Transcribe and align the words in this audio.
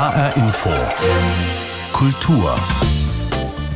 HR 0.00 0.34
Info. 0.38 0.70
Kultur. 1.92 2.54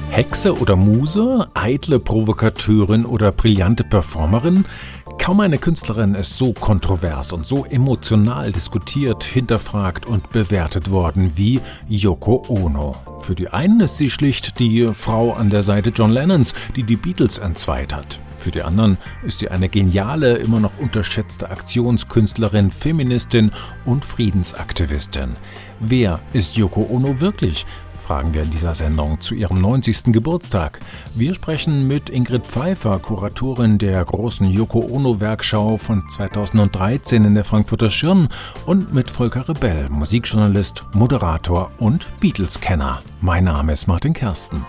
Hexe 0.09 0.59
oder 0.59 0.75
Muse, 0.75 1.51
eitle 1.53 1.99
Provokateurin 1.99 3.05
oder 3.05 3.31
brillante 3.31 3.85
Performerin? 3.85 4.65
Kaum 5.19 5.41
eine 5.41 5.59
Künstlerin 5.59 6.15
ist 6.15 6.39
so 6.39 6.55
kontrovers 6.55 7.35
und 7.35 7.47
so 7.47 7.67
emotional 7.67 8.53
diskutiert, 8.53 9.23
hinterfragt 9.23 10.07
und 10.07 10.31
bewertet 10.31 10.91
worden 10.91 11.33
wie 11.35 11.61
Yoko 11.91 12.43
Ono. 12.49 12.97
Für 13.21 13.35
die 13.35 13.49
einen 13.49 13.81
ist 13.81 13.99
sie 13.99 14.09
schlicht 14.09 14.59
die 14.61 14.95
Frau 14.95 15.35
an 15.35 15.51
der 15.51 15.63
Seite 15.63 15.91
John 15.91 16.11
Lennons, 16.11 16.55
die 16.75 16.85
die 16.85 16.97
Beatles 16.97 17.37
entzweit 17.37 17.95
hat. 17.95 18.19
Für 18.45 18.51
die 18.51 18.63
anderen 18.63 18.99
ist 19.27 19.39
sie 19.39 19.49
eine 19.49 19.71
geniale, 19.71 20.37
immer 20.37 20.61
noch 20.61 20.77
unterschätzte 20.79 21.49
Aktionskünstlerin, 21.49 22.71
Feministin 22.71 23.53
und 23.87 24.05
Friedensaktivistin. 24.05 25.31
Wer 25.87 26.21
ist 26.33 26.57
Yoko 26.57 26.87
Ono 26.91 27.21
wirklich? 27.21 27.67
fragen 27.95 28.35
wir 28.35 28.43
in 28.43 28.51
dieser 28.51 28.75
Sendung 28.75 29.21
zu 29.21 29.35
ihrem 29.35 29.61
90. 29.61 30.13
Geburtstag. 30.13 30.81
Wir 31.15 31.35
sprechen 31.35 31.87
mit 31.87 32.11
Ingrid 32.11 32.47
Pfeiffer, 32.47 32.99
Kuratorin 32.99 33.79
der 33.79 34.05
großen 34.05 34.51
Yoko 34.51 34.81
Ono 34.91 35.21
Werkschau 35.21 35.79
von 35.79 36.03
2013 36.11 37.25
in 37.25 37.35
der 37.35 37.45
Frankfurter 37.45 37.91
Schirn 37.91 38.29
und 38.67 38.93
mit 38.93 39.11
Volker 39.11 39.49
Rebell, 39.49 39.89
Musikjournalist, 39.91 40.85
Moderator 40.93 41.71
und 41.79 42.07
Beatles-Kenner. 42.21 43.01
Mein 43.23 43.45
Name 43.45 43.73
ist 43.73 43.87
Martin 43.87 44.13
Kersten. 44.13 44.65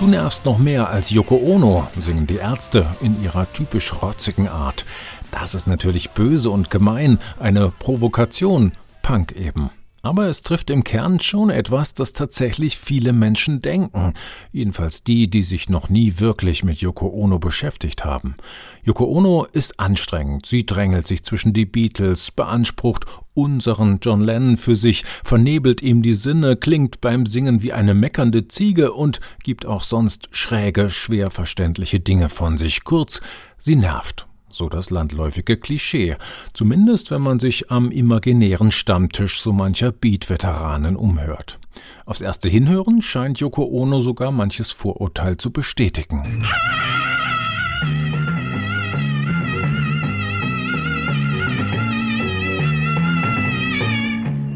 Du 0.00 0.06
nervst 0.06 0.46
noch 0.46 0.56
mehr 0.56 0.88
als 0.88 1.10
Yoko 1.10 1.36
Ono, 1.36 1.86
singen 1.98 2.26
die 2.26 2.36
Ärzte 2.36 2.86
in 3.02 3.22
ihrer 3.22 3.52
typisch 3.52 3.92
rotzigen 4.00 4.48
Art. 4.48 4.86
Das 5.30 5.54
ist 5.54 5.66
natürlich 5.66 6.12
böse 6.12 6.48
und 6.48 6.70
gemein, 6.70 7.18
eine 7.38 7.70
Provokation, 7.70 8.72
Punk 9.02 9.32
eben. 9.32 9.68
Aber 10.02 10.28
es 10.28 10.42
trifft 10.42 10.70
im 10.70 10.82
Kern 10.82 11.20
schon 11.20 11.50
etwas, 11.50 11.92
das 11.92 12.14
tatsächlich 12.14 12.78
viele 12.78 13.12
Menschen 13.12 13.60
denken. 13.60 14.14
Jedenfalls 14.50 15.02
die, 15.02 15.28
die 15.28 15.42
sich 15.42 15.68
noch 15.68 15.90
nie 15.90 16.14
wirklich 16.18 16.64
mit 16.64 16.78
Yoko 16.80 17.08
Ono 17.08 17.38
beschäftigt 17.38 18.04
haben. 18.04 18.36
Yoko 18.82 19.04
Ono 19.04 19.44
ist 19.44 19.78
anstrengend. 19.78 20.46
Sie 20.46 20.64
drängelt 20.64 21.06
sich 21.06 21.22
zwischen 21.22 21.52
die 21.52 21.66
Beatles, 21.66 22.30
beansprucht 22.30 23.04
unseren 23.34 24.00
John 24.00 24.22
Lennon 24.22 24.56
für 24.56 24.76
sich, 24.76 25.04
vernebelt 25.22 25.82
ihm 25.82 26.02
die 26.02 26.14
Sinne, 26.14 26.56
klingt 26.56 27.00
beim 27.00 27.26
Singen 27.26 27.62
wie 27.62 27.72
eine 27.72 27.94
meckernde 27.94 28.48
Ziege 28.48 28.92
und 28.92 29.20
gibt 29.42 29.66
auch 29.66 29.82
sonst 29.82 30.28
schräge, 30.32 30.90
schwer 30.90 31.30
verständliche 31.30 32.00
Dinge 32.00 32.28
von 32.28 32.58
sich. 32.58 32.84
Kurz, 32.84 33.20
sie 33.58 33.76
nervt 33.76 34.29
so 34.50 34.68
das 34.68 34.90
landläufige 34.90 35.56
Klischee, 35.56 36.16
zumindest 36.52 37.10
wenn 37.10 37.22
man 37.22 37.38
sich 37.38 37.70
am 37.70 37.90
imaginären 37.90 38.70
Stammtisch 38.70 39.40
so 39.40 39.52
mancher 39.52 39.92
Beat-Veteranen 39.92 40.96
umhört. 40.96 41.58
Aufs 42.04 42.20
erste 42.20 42.48
Hinhören 42.48 43.02
scheint 43.02 43.40
Yoko 43.40 43.64
Ono 43.64 44.00
sogar 44.00 44.32
manches 44.32 44.72
Vorurteil 44.72 45.36
zu 45.36 45.50
bestätigen. 45.52 46.44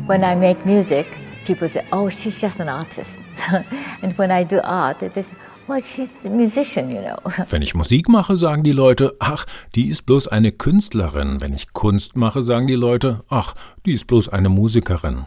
When 0.06 0.22
I 0.22 0.36
make 0.36 0.66
music, 0.66 1.06
people 1.46 1.66
say, 1.66 1.82
oh, 1.90 2.10
she's 2.10 2.38
just 2.40 2.60
an 2.60 2.68
artist. 2.68 3.18
and 4.02 4.16
when 4.18 4.30
I 4.30 4.44
do 4.44 4.60
art, 4.62 4.98
they 4.98 5.22
say, 5.22 5.34
well, 5.66 5.80
she's 5.80 6.24
a 6.24 6.30
musician, 6.30 6.90
you 6.90 7.00
know. 7.00 7.16
Wenn 7.50 7.62
ich 7.62 7.74
Musik 7.74 8.08
mache, 8.08 8.36
sagen 8.36 8.62
die 8.62 8.72
Leute, 8.72 9.14
ach, 9.18 9.46
die 9.74 9.88
ist 9.88 10.06
bloß 10.06 10.28
eine 10.28 10.52
Künstlerin. 10.52 11.40
Wenn 11.40 11.52
ich 11.52 11.72
Kunst 11.72 12.16
mache, 12.16 12.42
sagen 12.42 12.66
die 12.66 12.74
Leute, 12.74 13.24
ach, 13.28 13.54
die 13.86 13.92
ist 13.92 14.06
bloß 14.06 14.28
eine 14.28 14.48
Musikerin. 14.48 15.26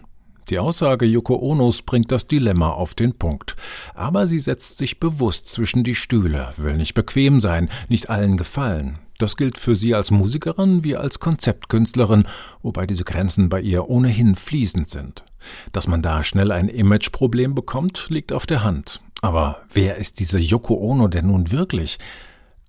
Die 0.50 0.60
Aussage 0.60 1.06
Yoko 1.06 1.36
Onos 1.36 1.82
bringt 1.82 2.12
das 2.12 2.26
Dilemma 2.26 2.70
auf 2.70 2.96
den 2.96 3.18
Punkt. 3.18 3.58
Aber 3.94 4.28
sie 4.28 4.40
setzt 4.40 4.78
sich 4.78 5.00
bewusst 5.00 5.48
zwischen 5.48 5.84
die 5.84 5.96
Stühle, 5.96 6.50
will 6.56 6.78
nicht 6.78 6.94
bequem 6.94 7.42
sein, 7.42 7.70
nicht 7.90 8.10
allen 8.10 8.38
gefallen. 8.38 9.00
Das 9.18 9.36
gilt 9.36 9.58
für 9.58 9.76
sie 9.76 9.96
als 9.96 10.12
Musikerin 10.12 10.84
wie 10.84 10.96
als 10.96 11.20
Konzeptkünstlerin, 11.20 12.26
wobei 12.62 12.86
diese 12.86 13.04
Grenzen 13.04 13.50
bei 13.50 13.60
ihr 13.60 13.90
ohnehin 13.90 14.36
fließend 14.36 14.88
sind. 14.88 15.26
Dass 15.72 15.88
man 15.88 16.02
da 16.02 16.24
schnell 16.24 16.52
ein 16.52 16.70
Imageproblem 16.70 17.56
bekommt, 17.56 18.08
liegt 18.10 18.32
auf 18.32 18.46
der 18.46 18.64
Hand. 18.64 19.02
Aber 19.22 19.62
wer 19.72 19.98
ist 19.98 20.20
diese 20.20 20.40
Yoko 20.40 20.76
Ono 20.76 21.08
denn 21.08 21.28
nun 21.28 21.52
wirklich? 21.52 21.98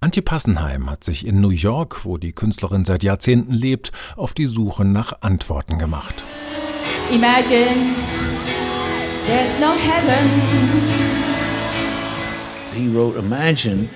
Antje 0.01 0.23
Passenheim 0.23 0.89
hat 0.89 1.03
sich 1.03 1.27
in 1.27 1.41
New 1.41 1.51
York, 1.51 2.05
wo 2.05 2.19
die 2.19 2.33
Künstlerin 2.33 2.85
seit 2.85 3.03
Jahrzehnten 3.03 3.53
lebt, 3.53 3.91
auf 4.17 4.33
die 4.33 4.47
Suche 4.47 4.85
nach 4.85 5.23
Antworten 5.23 5.79
gemacht. 5.79 6.25
Imagine 7.11 7.95
there's 9.27 9.59
no 9.61 9.73
heaven. 9.73 10.31
He 12.75 12.89
wrote 12.89 13.19
Imagine 13.19 13.89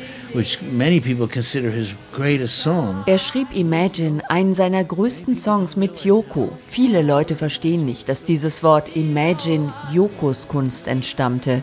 er 3.06 3.19
schrieb 3.19 3.48
Imagine, 3.54 4.22
einen 4.31 4.54
seiner 4.54 4.82
größten 4.82 5.37
Songs 5.37 5.76
mit 5.76 6.06
Yoko. 6.06 6.56
Viele 6.69 7.03
Leute 7.03 7.37
verstehen 7.37 7.84
nicht, 7.84 8.09
dass 8.09 8.22
dieses 8.22 8.62
Wort 8.62 8.97
Imagine 8.97 9.75
Yokos 9.92 10.48
Kunst 10.48 10.88
entstammte. 10.88 11.62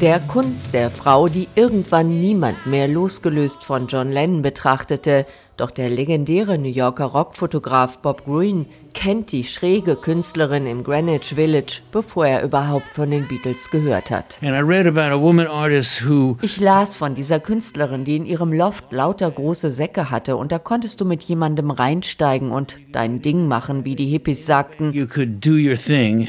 Der 0.00 0.20
Kunst 0.20 0.72
der 0.72 0.90
Frau, 0.90 1.28
die 1.28 1.48
irgendwann 1.56 2.20
niemand 2.20 2.66
mehr 2.66 2.86
losgelöst 2.86 3.64
von 3.64 3.88
John 3.88 4.12
Lennon 4.12 4.42
betrachtete, 4.42 5.26
doch 5.62 5.70
der 5.70 5.88
legendäre 5.88 6.58
New 6.58 6.68
Yorker 6.68 7.04
Rockfotograf 7.04 7.98
Bob 7.98 8.24
Green 8.24 8.66
kennt 8.94 9.30
die 9.32 9.44
schräge 9.44 9.96
Künstlerin 9.96 10.66
im 10.66 10.82
Greenwich 10.82 11.34
Village, 11.34 11.82
bevor 11.92 12.26
er 12.26 12.42
überhaupt 12.42 12.88
von 12.92 13.10
den 13.10 13.26
Beatles 13.28 13.70
gehört 13.70 14.10
hat. 14.10 14.38
Ich 16.42 16.60
las 16.60 16.96
von 16.96 17.14
dieser 17.14 17.40
Künstlerin, 17.40 18.04
die 18.04 18.16
in 18.16 18.26
ihrem 18.26 18.52
Loft 18.52 18.92
lauter 18.92 19.30
große 19.30 19.70
Säcke 19.70 20.10
hatte 20.10 20.36
und 20.36 20.50
da 20.50 20.58
konntest 20.58 21.00
du 21.00 21.04
mit 21.04 21.22
jemandem 21.22 21.70
reinsteigen 21.70 22.50
und 22.50 22.76
dein 22.90 23.22
Ding 23.22 23.46
machen, 23.46 23.84
wie 23.84 23.94
die 23.94 24.06
Hippies 24.06 24.44
sagten. 24.44 24.92
Thing, 25.76 26.28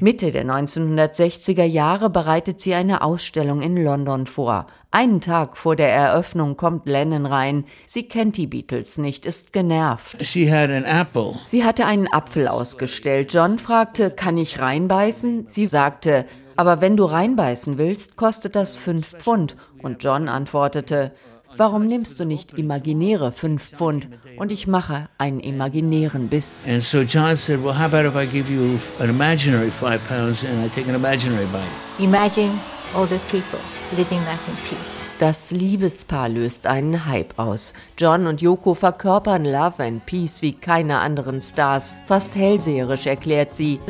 Mitte 0.00 0.32
der 0.32 0.46
1960er 0.46 1.64
Jahre 1.64 2.08
bereitet 2.08 2.62
sie 2.62 2.74
eine 2.74 3.02
Ausstellung 3.02 3.60
in 3.60 3.76
London 3.76 4.26
vor. 4.26 4.66
Einen 4.92 5.20
Tag 5.20 5.56
vor 5.56 5.76
der 5.76 5.92
Eröffnung 5.92 6.56
kommt 6.56 6.86
Lennon 6.86 7.24
rein. 7.24 7.64
Sie 7.86 8.02
kennt 8.02 8.36
die 8.36 8.48
Beatles 8.48 8.98
nicht, 8.98 9.24
ist 9.24 9.52
genervt. 9.52 10.26
She 10.26 10.50
had 10.50 10.68
an 10.68 10.84
apple. 10.84 11.36
Sie 11.46 11.64
hatte 11.64 11.86
einen 11.86 12.12
Apfel 12.12 12.48
ausgestellt. 12.48 13.32
John 13.32 13.60
fragte, 13.60 14.10
kann 14.10 14.36
ich 14.36 14.58
reinbeißen? 14.58 15.46
Sie 15.48 15.68
sagte, 15.68 16.26
aber 16.56 16.80
wenn 16.80 16.96
du 16.96 17.04
reinbeißen 17.04 17.78
willst, 17.78 18.16
kostet 18.16 18.56
das 18.56 18.74
fünf 18.74 19.16
Pfund. 19.16 19.54
Und 19.80 20.02
John 20.02 20.28
antwortete, 20.28 21.12
Warum 21.56 21.86
nimmst 21.86 22.20
du 22.20 22.24
nicht 22.24 22.56
imaginäre 22.58 23.32
fünf 23.32 23.70
Pfund 23.70 24.08
und 24.36 24.52
ich 24.52 24.68
mache 24.68 25.08
einen 25.18 25.40
imaginären 25.40 26.28
Biss? 26.28 26.64
And 26.68 26.80
so 26.80 27.00
John 27.00 27.34
said, 27.34 27.62
well, 27.62 27.76
how 27.76 27.92
about 27.92 28.06
if 28.06 28.14
I 28.14 28.24
give 28.24 28.52
you 28.52 28.78
an 29.00 29.10
imaginary 29.10 29.70
five 29.70 30.00
pounds 30.08 30.44
and 30.44 30.64
I 30.64 30.68
take 30.68 30.88
an 30.88 30.94
imaginary 30.94 31.46
bite? 31.46 31.62
Imagine 31.98 32.52
all 32.94 33.06
the 33.06 33.18
people 33.30 33.58
living 33.96 34.20
life 34.24 34.48
in 34.48 34.56
peace. 34.68 35.00
Das 35.20 35.50
Liebespaar 35.50 36.30
löst 36.30 36.66
einen 36.66 37.04
Hype 37.04 37.38
aus. 37.38 37.74
John 37.98 38.26
und 38.26 38.40
Yoko 38.40 38.72
verkörpern 38.72 39.44
Love 39.44 39.84
and 39.84 40.06
Peace 40.06 40.40
wie 40.40 40.54
keine 40.54 40.98
anderen 41.00 41.42
Stars. 41.42 41.94
Fast 42.06 42.34
hellseherisch 42.34 43.04
erklärt 43.06 43.54
sie. 43.54 43.80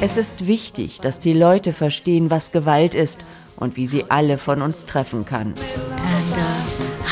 Es 0.00 0.16
ist 0.16 0.46
wichtig, 0.46 1.00
dass 1.02 1.18
die 1.18 1.34
Leute 1.34 1.74
verstehen, 1.74 2.30
was 2.30 2.50
Gewalt 2.50 2.94
ist 2.94 3.26
und 3.56 3.76
wie 3.76 3.86
sie 3.86 4.06
alle 4.08 4.38
von 4.38 4.62
uns 4.62 4.86
treffen 4.86 5.26
kann. 5.26 5.52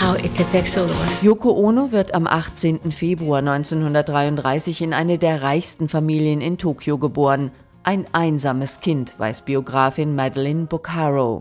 Uh, 0.00 0.16
Yoko 1.22 1.50
Ono 1.50 1.92
wird 1.92 2.14
am 2.14 2.26
18. 2.26 2.90
Februar 2.90 3.40
1933 3.40 4.80
in 4.80 4.94
eine 4.94 5.18
der 5.18 5.42
reichsten 5.42 5.90
Familien 5.90 6.40
in 6.40 6.56
Tokio 6.56 6.96
geboren. 6.96 7.50
Ein 7.84 8.06
einsames 8.12 8.80
Kind, 8.80 9.18
weiß 9.18 9.42
Biografin 9.42 10.14
Madeline 10.14 10.66
Buccaro. 10.66 11.40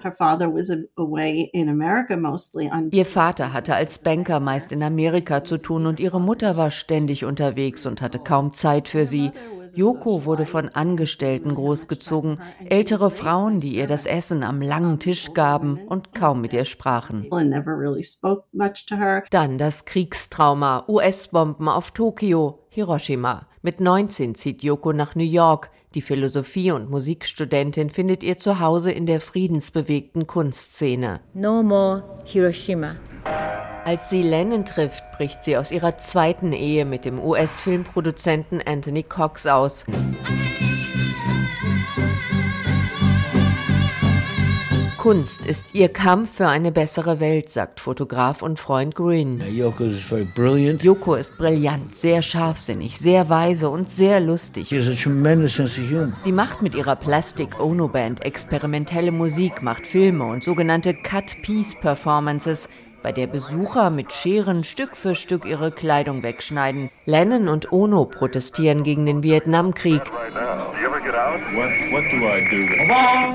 Ihr 2.91 3.05
Vater 3.05 3.53
hatte 3.53 3.75
als 3.75 3.99
Banker 3.99 4.39
meist 4.39 4.71
in 4.71 4.81
Amerika 4.81 5.43
zu 5.43 5.59
tun 5.59 5.85
und 5.85 5.99
ihre 5.99 6.19
Mutter 6.19 6.57
war 6.57 6.71
ständig 6.71 7.25
unterwegs 7.25 7.85
und 7.85 8.01
hatte 8.01 8.17
kaum 8.17 8.53
Zeit 8.53 8.87
für 8.87 9.05
sie. 9.05 9.31
Yoko 9.75 10.25
wurde 10.25 10.45
von 10.45 10.69
Angestellten 10.69 11.53
großgezogen, 11.53 12.39
ältere 12.65 13.11
Frauen, 13.11 13.59
die 13.59 13.75
ihr 13.75 13.87
das 13.87 14.05
Essen 14.05 14.43
am 14.43 14.61
langen 14.61 14.99
Tisch 14.99 15.33
gaben 15.33 15.79
und 15.87 16.13
kaum 16.13 16.41
mit 16.41 16.53
ihr 16.53 16.65
sprachen. 16.65 17.27
Dann 19.29 19.57
das 19.57 19.85
Kriegstrauma, 19.85 20.85
US-Bomben 20.87 21.69
auf 21.69 21.91
Tokio, 21.91 22.59
Hiroshima. 22.69 23.47
Mit 23.63 23.79
19 23.79 24.33
zieht 24.33 24.63
Yoko 24.63 24.91
nach 24.91 25.13
New 25.13 25.23
York. 25.23 25.69
Die 25.93 26.01
Philosophie- 26.01 26.71
und 26.71 26.89
Musikstudentin 26.89 27.91
findet 27.91 28.23
ihr 28.23 28.39
Zuhause 28.39 28.91
in 28.91 29.05
der 29.05 29.21
friedensbewegten 29.21 30.25
Kunstszene. 30.25 31.19
No 31.35 31.61
more 31.61 32.01
Hiroshima. 32.25 32.95
Als 33.85 34.09
sie 34.09 34.23
Lennon 34.23 34.65
trifft, 34.65 35.03
bricht 35.15 35.43
sie 35.43 35.57
aus 35.57 35.71
ihrer 35.71 35.99
zweiten 35.99 36.53
Ehe 36.53 36.85
mit 36.85 37.05
dem 37.05 37.19
US-Filmproduzenten 37.19 38.63
Anthony 38.65 39.03
Cox 39.03 39.45
aus. 39.45 39.85
Kunst 45.01 45.47
ist 45.47 45.73
ihr 45.73 45.89
Kampf 45.89 46.35
für 46.35 46.47
eine 46.47 46.71
bessere 46.71 47.19
Welt, 47.19 47.49
sagt 47.49 47.79
Fotograf 47.79 48.43
und 48.43 48.59
Freund 48.59 48.93
Green. 48.93 49.41
Yoko 49.51 49.85
is 49.85 49.99
very 49.99 50.25
brilliant. 50.25 50.83
Yoko 50.83 51.15
ist 51.15 51.39
brillant, 51.39 51.95
sehr 51.95 52.21
scharfsinnig, 52.21 52.99
sehr 52.99 53.27
weise 53.27 53.67
und 53.71 53.89
sehr 53.89 54.19
lustig. 54.19 54.67
She 54.67 54.77
has 54.77 54.87
a 54.87 54.93
tremendous 54.93 55.55
sense 55.55 55.81
of 55.81 55.89
humor. 55.89 56.13
Sie 56.19 56.31
macht 56.31 56.61
mit 56.61 56.75
ihrer 56.75 56.95
Plastic 56.95 57.59
Ono 57.59 57.87
Band 57.87 58.23
experimentelle 58.23 59.11
Musik, 59.11 59.63
macht 59.63 59.87
Filme 59.87 60.23
und 60.25 60.43
sogenannte 60.43 60.93
Cut-Piece-Performances, 60.93 62.69
bei 63.03 63.11
der 63.11 63.27
Besucher 63.27 63.89
mit 63.89 64.11
Scheren 64.13 64.63
Stück 64.63 64.95
für 64.95 65.15
Stück 65.15 65.45
ihre 65.45 65.71
Kleidung 65.71 66.23
wegschneiden. 66.23 66.89
Lennon 67.05 67.47
und 67.47 67.71
Ono 67.71 68.05
protestieren 68.05 68.83
gegen 68.83 69.05
den 69.05 69.23
Vietnamkrieg. 69.23 70.01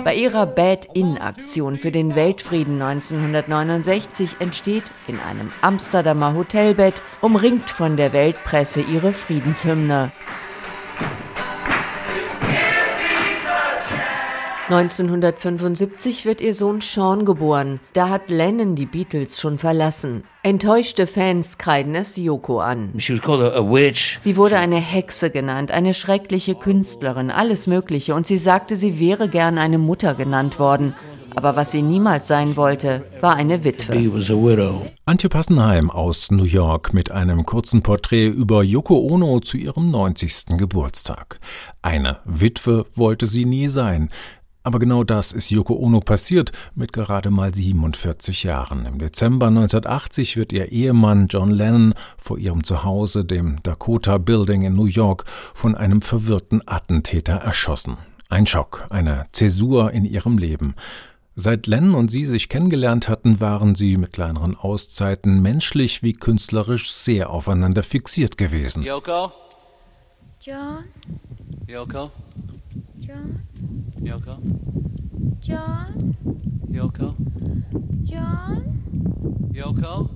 Bei 0.04 0.14
ihrer 0.14 0.46
Bad-In-Aktion 0.46 1.78
für 1.78 1.90
den 1.90 2.14
Weltfrieden 2.14 2.80
1969 2.80 4.36
entsteht 4.38 4.84
in 5.06 5.18
einem 5.20 5.50
Amsterdamer 5.62 6.34
Hotelbett, 6.34 7.02
umringt 7.20 7.70
von 7.70 7.96
der 7.96 8.12
Weltpresse, 8.12 8.80
ihre 8.80 9.12
Friedenshymne. 9.12 10.12
1975 14.68 16.24
wird 16.24 16.40
ihr 16.40 16.52
Sohn 16.52 16.80
Sean 16.80 17.24
geboren. 17.24 17.78
Da 17.92 18.08
hat 18.08 18.28
Lennon 18.28 18.74
die 18.74 18.86
Beatles 18.86 19.40
schon 19.40 19.60
verlassen. 19.60 20.24
Enttäuschte 20.42 21.06
Fans 21.06 21.56
kreiden 21.56 21.94
es 21.94 22.16
Yoko 22.16 22.58
an. 22.58 22.90
Sie 22.96 24.36
wurde 24.36 24.58
eine 24.58 24.76
Hexe 24.76 25.30
genannt, 25.30 25.70
eine 25.70 25.94
schreckliche 25.94 26.56
Künstlerin, 26.56 27.30
alles 27.30 27.68
Mögliche. 27.68 28.16
Und 28.16 28.26
sie 28.26 28.38
sagte, 28.38 28.74
sie 28.74 28.98
wäre 28.98 29.28
gern 29.28 29.58
eine 29.58 29.78
Mutter 29.78 30.14
genannt 30.14 30.58
worden. 30.58 30.94
Aber 31.36 31.54
was 31.54 31.70
sie 31.70 31.82
niemals 31.82 32.26
sein 32.26 32.56
wollte, 32.56 33.04
war 33.20 33.36
eine 33.36 33.62
Witwe. 33.62 33.94
He 33.94 34.12
was 34.12 34.30
a 34.30 34.34
widow. 34.34 34.86
Antje 35.04 35.28
Passenheim 35.28 35.90
aus 35.90 36.30
New 36.30 36.44
York 36.44 36.92
mit 36.92 37.10
einem 37.12 37.44
kurzen 37.46 37.82
Porträt 37.82 38.28
über 38.28 38.64
Yoko 38.64 38.98
Ono 38.98 39.38
zu 39.40 39.58
ihrem 39.58 39.90
90. 39.90 40.56
Geburtstag. 40.56 41.38
Eine 41.82 42.18
Witwe 42.24 42.86
wollte 42.96 43.26
sie 43.26 43.44
nie 43.44 43.68
sein. 43.68 44.08
Aber 44.66 44.80
genau 44.80 45.04
das 45.04 45.30
ist 45.30 45.50
Yoko 45.50 45.76
Ono 45.76 46.00
passiert 46.00 46.50
mit 46.74 46.92
gerade 46.92 47.30
mal 47.30 47.54
47 47.54 48.42
Jahren. 48.42 48.84
Im 48.84 48.98
Dezember 48.98 49.46
1980 49.46 50.36
wird 50.36 50.52
ihr 50.52 50.72
Ehemann 50.72 51.28
John 51.28 51.50
Lennon 51.50 51.94
vor 52.18 52.36
ihrem 52.36 52.64
Zuhause, 52.64 53.24
dem 53.24 53.62
Dakota 53.62 54.18
Building 54.18 54.62
in 54.62 54.74
New 54.74 54.86
York, 54.86 55.24
von 55.54 55.76
einem 55.76 56.02
verwirrten 56.02 56.66
Attentäter 56.66 57.34
erschossen. 57.34 57.96
Ein 58.28 58.48
Schock, 58.48 58.88
eine 58.90 59.26
Zäsur 59.30 59.92
in 59.92 60.04
ihrem 60.04 60.36
Leben. 60.36 60.74
Seit 61.36 61.68
Lennon 61.68 61.94
und 61.94 62.10
sie 62.10 62.24
sich 62.24 62.48
kennengelernt 62.48 63.08
hatten, 63.08 63.38
waren 63.38 63.76
sie 63.76 63.96
mit 63.96 64.14
kleineren 64.14 64.56
Auszeiten 64.56 65.42
menschlich 65.42 66.02
wie 66.02 66.12
künstlerisch 66.12 66.90
sehr 66.90 67.30
aufeinander 67.30 67.84
fixiert 67.84 68.36
gewesen. 68.36 68.82
Yoko? 68.82 69.30
John, 70.40 70.86
Yoko? 71.68 72.10
John, 72.98 73.42
Yoko? 74.00 74.38
John, 75.40 76.16
Yoko? 76.70 77.14
John, 78.04 79.50
Yoko? 79.52 80.10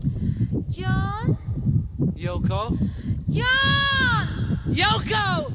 John, 0.70 1.36
Yoko? 2.16 2.78
John! 3.28 4.58
Yoko! 4.72 5.52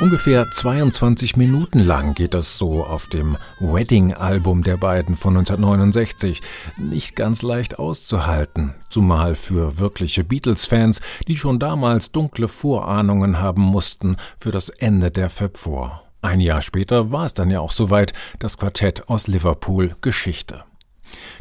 Ungefähr 0.00 0.50
22 0.50 1.36
Minuten 1.36 1.78
lang 1.78 2.14
geht 2.14 2.34
es 2.34 2.58
so 2.58 2.84
auf 2.84 3.06
dem 3.06 3.36
Wedding-Album 3.60 4.62
der 4.62 4.76
beiden 4.76 5.16
von 5.16 5.36
1969. 5.36 6.40
Nicht 6.76 7.16
ganz 7.16 7.42
leicht 7.42 7.78
auszuhalten, 7.78 8.74
zumal 8.90 9.34
für 9.34 9.78
wirkliche 9.78 10.24
Beatles-Fans, 10.24 11.00
die 11.28 11.36
schon 11.36 11.58
damals 11.58 12.10
dunkle 12.10 12.48
Vorahnungen 12.48 13.38
haben 13.40 13.62
mussten 13.62 14.16
für 14.38 14.50
das 14.50 14.68
Ende 14.68 15.10
der 15.10 15.30
Fab 15.30 15.56
Four. 15.56 16.05
Ein 16.22 16.40
Jahr 16.40 16.62
später 16.62 17.12
war 17.12 17.26
es 17.26 17.34
dann 17.34 17.50
ja 17.50 17.60
auch 17.60 17.72
soweit, 17.72 18.12
das 18.38 18.58
Quartett 18.58 19.08
aus 19.08 19.26
Liverpool 19.26 19.96
Geschichte. 20.00 20.64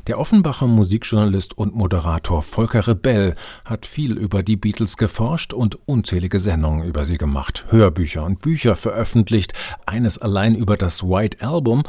Der 0.07 0.19
Offenbacher 0.19 0.67
Musikjournalist 0.67 1.57
und 1.57 1.75
Moderator 1.75 2.41
Volker 2.41 2.87
Rebell 2.87 3.35
hat 3.65 3.85
viel 3.85 4.17
über 4.17 4.43
die 4.43 4.57
Beatles 4.57 4.97
geforscht 4.97 5.53
und 5.53 5.87
unzählige 5.87 6.39
Sendungen 6.39 6.85
über 6.85 7.05
sie 7.05 7.17
gemacht, 7.17 7.65
Hörbücher 7.69 8.23
und 8.23 8.41
Bücher 8.41 8.75
veröffentlicht, 8.75 9.53
eines 9.85 10.17
allein 10.17 10.55
über 10.55 10.77
das 10.77 11.03
White 11.03 11.45
Album 11.45 11.83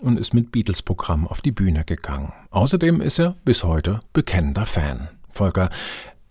und 0.00 0.18
ist 0.18 0.34
mit 0.34 0.52
Beatles-Programm 0.52 1.26
auf 1.26 1.40
die 1.40 1.52
Bühne 1.52 1.84
gegangen. 1.84 2.32
Außerdem 2.50 3.00
ist 3.00 3.18
er 3.18 3.36
bis 3.44 3.64
heute 3.64 4.00
bekennender 4.12 4.66
Fan. 4.66 5.08
Volker, 5.30 5.70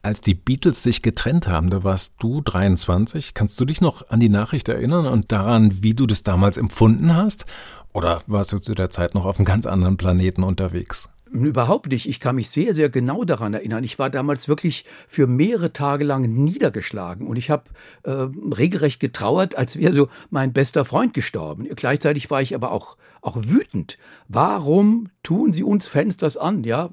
als 0.01 0.21
die 0.21 0.33
Beatles 0.33 0.83
sich 0.83 1.01
getrennt 1.01 1.47
haben, 1.47 1.69
da 1.69 1.83
warst 1.83 2.13
du 2.19 2.41
23. 2.41 3.33
Kannst 3.33 3.59
du 3.59 3.65
dich 3.65 3.81
noch 3.81 4.09
an 4.09 4.19
die 4.19 4.29
Nachricht 4.29 4.67
erinnern 4.69 5.05
und 5.05 5.31
daran, 5.31 5.83
wie 5.83 5.93
du 5.93 6.07
das 6.07 6.23
damals 6.23 6.57
empfunden 6.57 7.15
hast? 7.15 7.45
Oder 7.93 8.21
warst 8.27 8.53
du 8.53 8.59
zu 8.59 8.73
der 8.73 8.89
Zeit 8.89 9.15
noch 9.15 9.25
auf 9.25 9.37
einem 9.37 9.45
ganz 9.45 9.65
anderen 9.65 9.97
Planeten 9.97 10.43
unterwegs? 10.43 11.09
Überhaupt 11.29 11.87
nicht. 11.87 12.09
Ich 12.09 12.19
kann 12.19 12.35
mich 12.35 12.49
sehr, 12.49 12.73
sehr 12.73 12.89
genau 12.89 13.23
daran 13.23 13.53
erinnern. 13.53 13.85
Ich 13.85 13.97
war 13.97 14.09
damals 14.09 14.49
wirklich 14.49 14.85
für 15.07 15.27
mehrere 15.27 15.71
Tage 15.71 16.03
lang 16.03 16.23
niedergeschlagen 16.23 17.25
und 17.25 17.37
ich 17.37 17.49
habe 17.49 17.63
äh, 18.03 18.27
regelrecht 18.53 18.99
getrauert, 18.99 19.55
als 19.55 19.77
wäre 19.77 19.93
so 19.93 20.09
mein 20.29 20.51
bester 20.51 20.83
Freund 20.83 21.13
gestorben. 21.13 21.69
Gleichzeitig 21.73 22.29
war 22.29 22.41
ich 22.41 22.53
aber 22.53 22.71
auch, 22.71 22.97
auch 23.21 23.37
wütend. 23.37 23.97
Warum 24.27 25.07
tun 25.23 25.53
sie 25.53 25.63
uns 25.63 25.87
Fans 25.87 26.17
das 26.17 26.35
an? 26.35 26.65
Ja, 26.65 26.89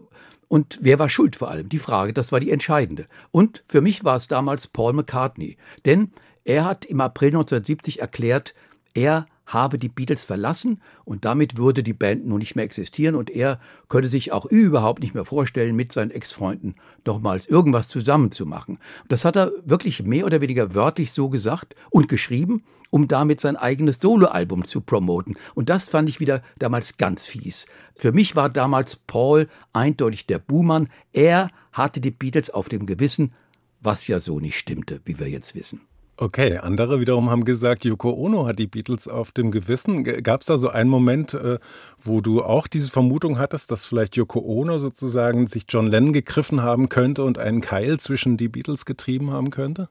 und 0.48 0.78
wer 0.80 0.98
war 0.98 1.08
schuld 1.08 1.36
vor 1.36 1.50
allem? 1.50 1.68
Die 1.68 1.78
Frage, 1.78 2.12
das 2.12 2.32
war 2.32 2.40
die 2.40 2.50
entscheidende. 2.50 3.06
Und 3.30 3.62
für 3.68 3.82
mich 3.82 4.04
war 4.04 4.16
es 4.16 4.28
damals 4.28 4.66
Paul 4.66 4.94
McCartney. 4.94 5.58
Denn 5.84 6.10
er 6.44 6.64
hat 6.64 6.86
im 6.86 7.00
April 7.02 7.28
1970 7.28 8.00
erklärt, 8.00 8.54
er 8.94 9.26
habe 9.48 9.78
die 9.78 9.88
Beatles 9.88 10.24
verlassen 10.24 10.80
und 11.04 11.24
damit 11.24 11.56
würde 11.56 11.82
die 11.82 11.94
Band 11.94 12.26
nun 12.26 12.38
nicht 12.38 12.54
mehr 12.54 12.64
existieren 12.64 13.14
und 13.14 13.30
er 13.30 13.58
könne 13.88 14.06
sich 14.06 14.30
auch 14.30 14.44
überhaupt 14.44 15.00
nicht 15.00 15.14
mehr 15.14 15.24
vorstellen, 15.24 15.74
mit 15.74 15.90
seinen 15.90 16.10
Ex-Freunden 16.10 16.76
nochmals 17.04 17.46
irgendwas 17.46 17.88
zusammenzumachen. 17.88 18.78
Das 19.08 19.24
hat 19.24 19.36
er 19.36 19.52
wirklich 19.64 20.02
mehr 20.02 20.26
oder 20.26 20.40
weniger 20.40 20.74
wörtlich 20.74 21.12
so 21.12 21.28
gesagt 21.30 21.74
und 21.90 22.08
geschrieben, 22.08 22.62
um 22.90 23.08
damit 23.08 23.40
sein 23.40 23.56
eigenes 23.56 23.98
Soloalbum 24.00 24.64
zu 24.64 24.82
promoten. 24.82 25.36
Und 25.54 25.70
das 25.70 25.88
fand 25.88 26.08
ich 26.08 26.20
wieder 26.20 26.42
damals 26.58 26.98
ganz 26.98 27.26
fies. 27.26 27.66
Für 27.94 28.12
mich 28.12 28.36
war 28.36 28.50
damals 28.50 28.96
Paul 28.96 29.48
eindeutig 29.72 30.26
der 30.26 30.38
Buhmann. 30.38 30.88
Er 31.12 31.50
hatte 31.72 32.00
die 32.00 32.10
Beatles 32.10 32.50
auf 32.50 32.68
dem 32.68 32.86
Gewissen, 32.86 33.32
was 33.80 34.06
ja 34.06 34.18
so 34.18 34.40
nicht 34.40 34.58
stimmte, 34.58 35.00
wie 35.04 35.18
wir 35.18 35.28
jetzt 35.28 35.54
wissen. 35.54 35.80
Okay, 36.20 36.58
andere 36.58 36.98
wiederum 36.98 37.30
haben 37.30 37.44
gesagt, 37.44 37.84
Yoko 37.84 38.10
Ono 38.10 38.44
hat 38.44 38.58
die 38.58 38.66
Beatles 38.66 39.06
auf 39.06 39.30
dem 39.30 39.52
Gewissen. 39.52 40.02
Gab 40.02 40.40
es 40.40 40.48
da 40.48 40.56
so 40.56 40.68
einen 40.68 40.90
Moment, 40.90 41.32
äh, 41.32 41.60
wo 42.02 42.20
du 42.20 42.42
auch 42.42 42.66
diese 42.66 42.90
Vermutung 42.90 43.38
hattest, 43.38 43.70
dass 43.70 43.86
vielleicht 43.86 44.16
Yoko 44.16 44.40
Ono 44.40 44.80
sozusagen 44.80 45.46
sich 45.46 45.66
John 45.68 45.86
Lennon 45.86 46.12
gegriffen 46.12 46.60
haben 46.60 46.88
könnte 46.88 47.22
und 47.22 47.38
einen 47.38 47.60
Keil 47.60 48.00
zwischen 48.00 48.36
die 48.36 48.48
Beatles 48.48 48.84
getrieben 48.84 49.30
haben 49.30 49.50
könnte? 49.50 49.88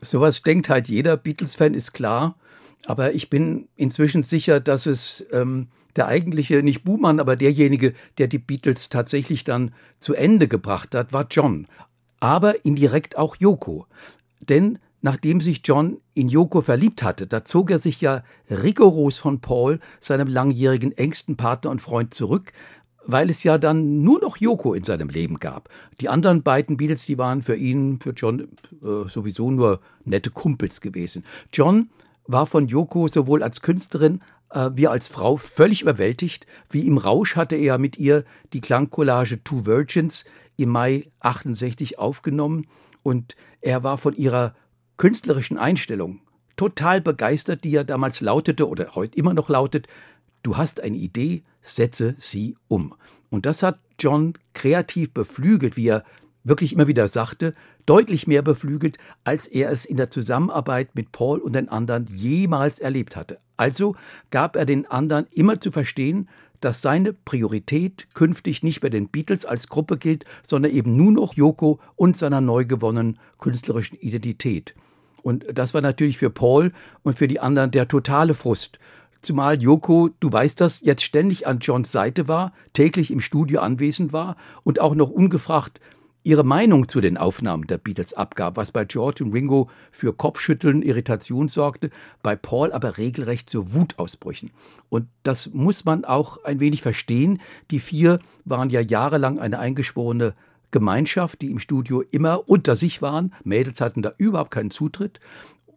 Sowas 0.00 0.42
denkt 0.42 0.68
halt 0.68 0.88
jeder 0.88 1.16
Beatles-Fan, 1.16 1.74
ist 1.74 1.92
klar. 1.92 2.36
Aber 2.86 3.12
ich 3.12 3.28
bin 3.28 3.66
inzwischen 3.74 4.22
sicher, 4.22 4.60
dass 4.60 4.86
es 4.86 5.26
ähm, 5.32 5.66
der 5.96 6.06
eigentliche, 6.06 6.62
nicht 6.62 6.84
Buhmann, 6.84 7.18
aber 7.18 7.34
derjenige, 7.34 7.94
der 8.18 8.28
die 8.28 8.38
Beatles 8.38 8.90
tatsächlich 8.90 9.42
dann 9.42 9.74
zu 9.98 10.14
Ende 10.14 10.46
gebracht 10.46 10.94
hat, 10.94 11.12
war 11.12 11.26
John. 11.28 11.66
Aber 12.20 12.64
indirekt 12.64 13.18
auch 13.18 13.34
Yoko. 13.40 13.88
Denn 14.38 14.78
nachdem 15.04 15.42
sich 15.42 15.60
John 15.62 15.98
in 16.14 16.30
Yoko 16.30 16.62
verliebt 16.62 17.02
hatte, 17.02 17.26
da 17.26 17.44
zog 17.44 17.70
er 17.70 17.78
sich 17.78 18.00
ja 18.00 18.24
rigoros 18.48 19.18
von 19.18 19.42
Paul, 19.42 19.78
seinem 20.00 20.28
langjährigen 20.28 20.92
engsten 20.92 21.36
Partner 21.36 21.70
und 21.70 21.82
Freund, 21.82 22.14
zurück, 22.14 22.54
weil 23.04 23.28
es 23.28 23.42
ja 23.42 23.58
dann 23.58 24.02
nur 24.02 24.22
noch 24.22 24.38
Yoko 24.38 24.72
in 24.72 24.82
seinem 24.82 25.10
Leben 25.10 25.40
gab. 25.40 25.68
Die 26.00 26.08
anderen 26.08 26.42
beiden 26.42 26.78
Beatles, 26.78 27.04
die 27.04 27.18
waren 27.18 27.42
für 27.42 27.54
ihn, 27.54 28.00
für 28.00 28.12
John 28.12 28.48
äh, 28.82 29.06
sowieso 29.06 29.50
nur 29.50 29.80
nette 30.06 30.30
Kumpels 30.30 30.80
gewesen. 30.80 31.22
John 31.52 31.90
war 32.26 32.46
von 32.46 32.66
Yoko 32.68 33.06
sowohl 33.06 33.42
als 33.42 33.60
Künstlerin 33.60 34.22
äh, 34.52 34.70
wie 34.72 34.88
als 34.88 35.08
Frau 35.08 35.36
völlig 35.36 35.82
überwältigt. 35.82 36.46
Wie 36.70 36.86
im 36.86 36.96
Rausch 36.96 37.36
hatte 37.36 37.56
er 37.56 37.76
mit 37.76 37.98
ihr 37.98 38.24
die 38.54 38.62
Klangcollage 38.62 39.44
Two 39.44 39.66
Virgins 39.66 40.24
im 40.56 40.70
Mai 40.70 41.10
68 41.20 41.98
aufgenommen 41.98 42.66
und 43.02 43.36
er 43.60 43.82
war 43.82 43.98
von 43.98 44.14
ihrer 44.14 44.54
künstlerischen 44.96 45.58
Einstellung 45.58 46.20
total 46.56 47.00
begeistert, 47.00 47.64
die 47.64 47.70
ja 47.70 47.84
damals 47.84 48.20
lautete 48.20 48.68
oder 48.68 48.94
heute 48.94 49.16
immer 49.16 49.34
noch 49.34 49.48
lautet, 49.48 49.88
du 50.42 50.56
hast 50.56 50.80
eine 50.80 50.96
Idee, 50.96 51.42
setze 51.62 52.14
sie 52.18 52.56
um. 52.68 52.94
Und 53.30 53.46
das 53.46 53.62
hat 53.62 53.78
John 53.98 54.34
kreativ 54.52 55.12
beflügelt, 55.12 55.76
wie 55.76 55.88
er 55.88 56.04
wirklich 56.44 56.72
immer 56.72 56.86
wieder 56.86 57.08
sagte, 57.08 57.54
deutlich 57.86 58.26
mehr 58.26 58.42
beflügelt, 58.42 58.98
als 59.24 59.46
er 59.46 59.70
es 59.70 59.84
in 59.84 59.96
der 59.96 60.10
Zusammenarbeit 60.10 60.94
mit 60.94 61.10
Paul 61.10 61.38
und 61.38 61.54
den 61.54 61.68
anderen 61.68 62.06
jemals 62.06 62.78
erlebt 62.78 63.16
hatte. 63.16 63.38
Also 63.56 63.96
gab 64.30 64.56
er 64.56 64.66
den 64.66 64.86
anderen 64.90 65.26
immer 65.30 65.60
zu 65.60 65.72
verstehen, 65.72 66.28
dass 66.64 66.80
seine 66.80 67.12
Priorität 67.12 68.06
künftig 68.14 68.62
nicht 68.62 68.80
bei 68.80 68.88
den 68.88 69.08
Beatles 69.08 69.44
als 69.44 69.68
Gruppe 69.68 69.98
gilt, 69.98 70.24
sondern 70.42 70.72
eben 70.72 70.96
nur 70.96 71.12
noch 71.12 71.34
Yoko 71.34 71.78
und 71.96 72.16
seiner 72.16 72.40
neu 72.40 72.64
gewonnenen 72.64 73.18
künstlerischen 73.38 73.98
Identität. 73.98 74.74
Und 75.22 75.44
das 75.52 75.74
war 75.74 75.80
natürlich 75.80 76.18
für 76.18 76.30
Paul 76.30 76.72
und 77.02 77.18
für 77.18 77.28
die 77.28 77.40
anderen 77.40 77.70
der 77.70 77.88
totale 77.88 78.34
Frust. 78.34 78.78
Zumal 79.20 79.62
Yoko, 79.62 80.10
du 80.20 80.30
weißt 80.32 80.60
das, 80.60 80.80
jetzt 80.82 81.02
ständig 81.02 81.46
an 81.46 81.58
Johns 81.60 81.92
Seite 81.92 82.28
war, 82.28 82.52
täglich 82.74 83.10
im 83.10 83.20
Studio 83.20 83.60
anwesend 83.60 84.12
war 84.12 84.36
und 84.64 84.80
auch 84.80 84.94
noch 84.94 85.10
ungefragt 85.10 85.80
ihre 86.24 86.42
Meinung 86.42 86.88
zu 86.88 87.00
den 87.00 87.18
Aufnahmen 87.18 87.66
der 87.66 87.78
Beatles 87.78 88.14
abgab, 88.14 88.56
was 88.56 88.72
bei 88.72 88.86
George 88.86 89.22
und 89.22 89.32
Ringo 89.32 89.70
für 89.92 90.14
Kopfschütteln, 90.14 90.82
Irritation 90.82 91.48
sorgte, 91.48 91.90
bei 92.22 92.34
Paul 92.34 92.72
aber 92.72 92.96
regelrecht 92.96 93.48
zu 93.48 93.74
Wutausbrüchen. 93.74 94.50
Und 94.88 95.06
das 95.22 95.50
muss 95.52 95.84
man 95.84 96.06
auch 96.06 96.42
ein 96.44 96.60
wenig 96.60 96.80
verstehen. 96.80 97.40
Die 97.70 97.78
vier 97.78 98.18
waren 98.46 98.70
ja 98.70 98.80
jahrelang 98.80 99.38
eine 99.38 99.58
eingeschworene 99.58 100.34
Gemeinschaft, 100.70 101.42
die 101.42 101.50
im 101.50 101.58
Studio 101.58 102.00
immer 102.00 102.48
unter 102.48 102.74
sich 102.74 103.02
waren. 103.02 103.34
Mädels 103.44 103.82
hatten 103.82 104.02
da 104.02 104.12
überhaupt 104.16 104.50
keinen 104.50 104.70
Zutritt. 104.70 105.20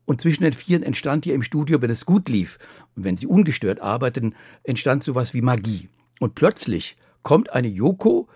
Und 0.06 0.22
zwischen 0.22 0.44
den 0.44 0.54
Vieren 0.54 0.84
entstand 0.84 1.26
ja 1.26 1.36
im 1.36 1.44
Studio, 1.44 1.82
wenn 1.82 1.90
es 1.90 2.06
gut 2.06 2.30
lief 2.30 2.58
und 2.96 3.04
wenn 3.04 3.18
sie 3.18 3.28
ungestört 3.28 3.82
arbeiteten, 3.82 4.34
entstand 4.64 5.04
sowas 5.04 5.34
wie 5.34 5.42
Magie. 5.42 5.90
Und 6.22 6.36
plötzlich 6.36 6.96
kommt 7.24 7.52
eine 7.52 7.68
Yoko, 7.68 8.30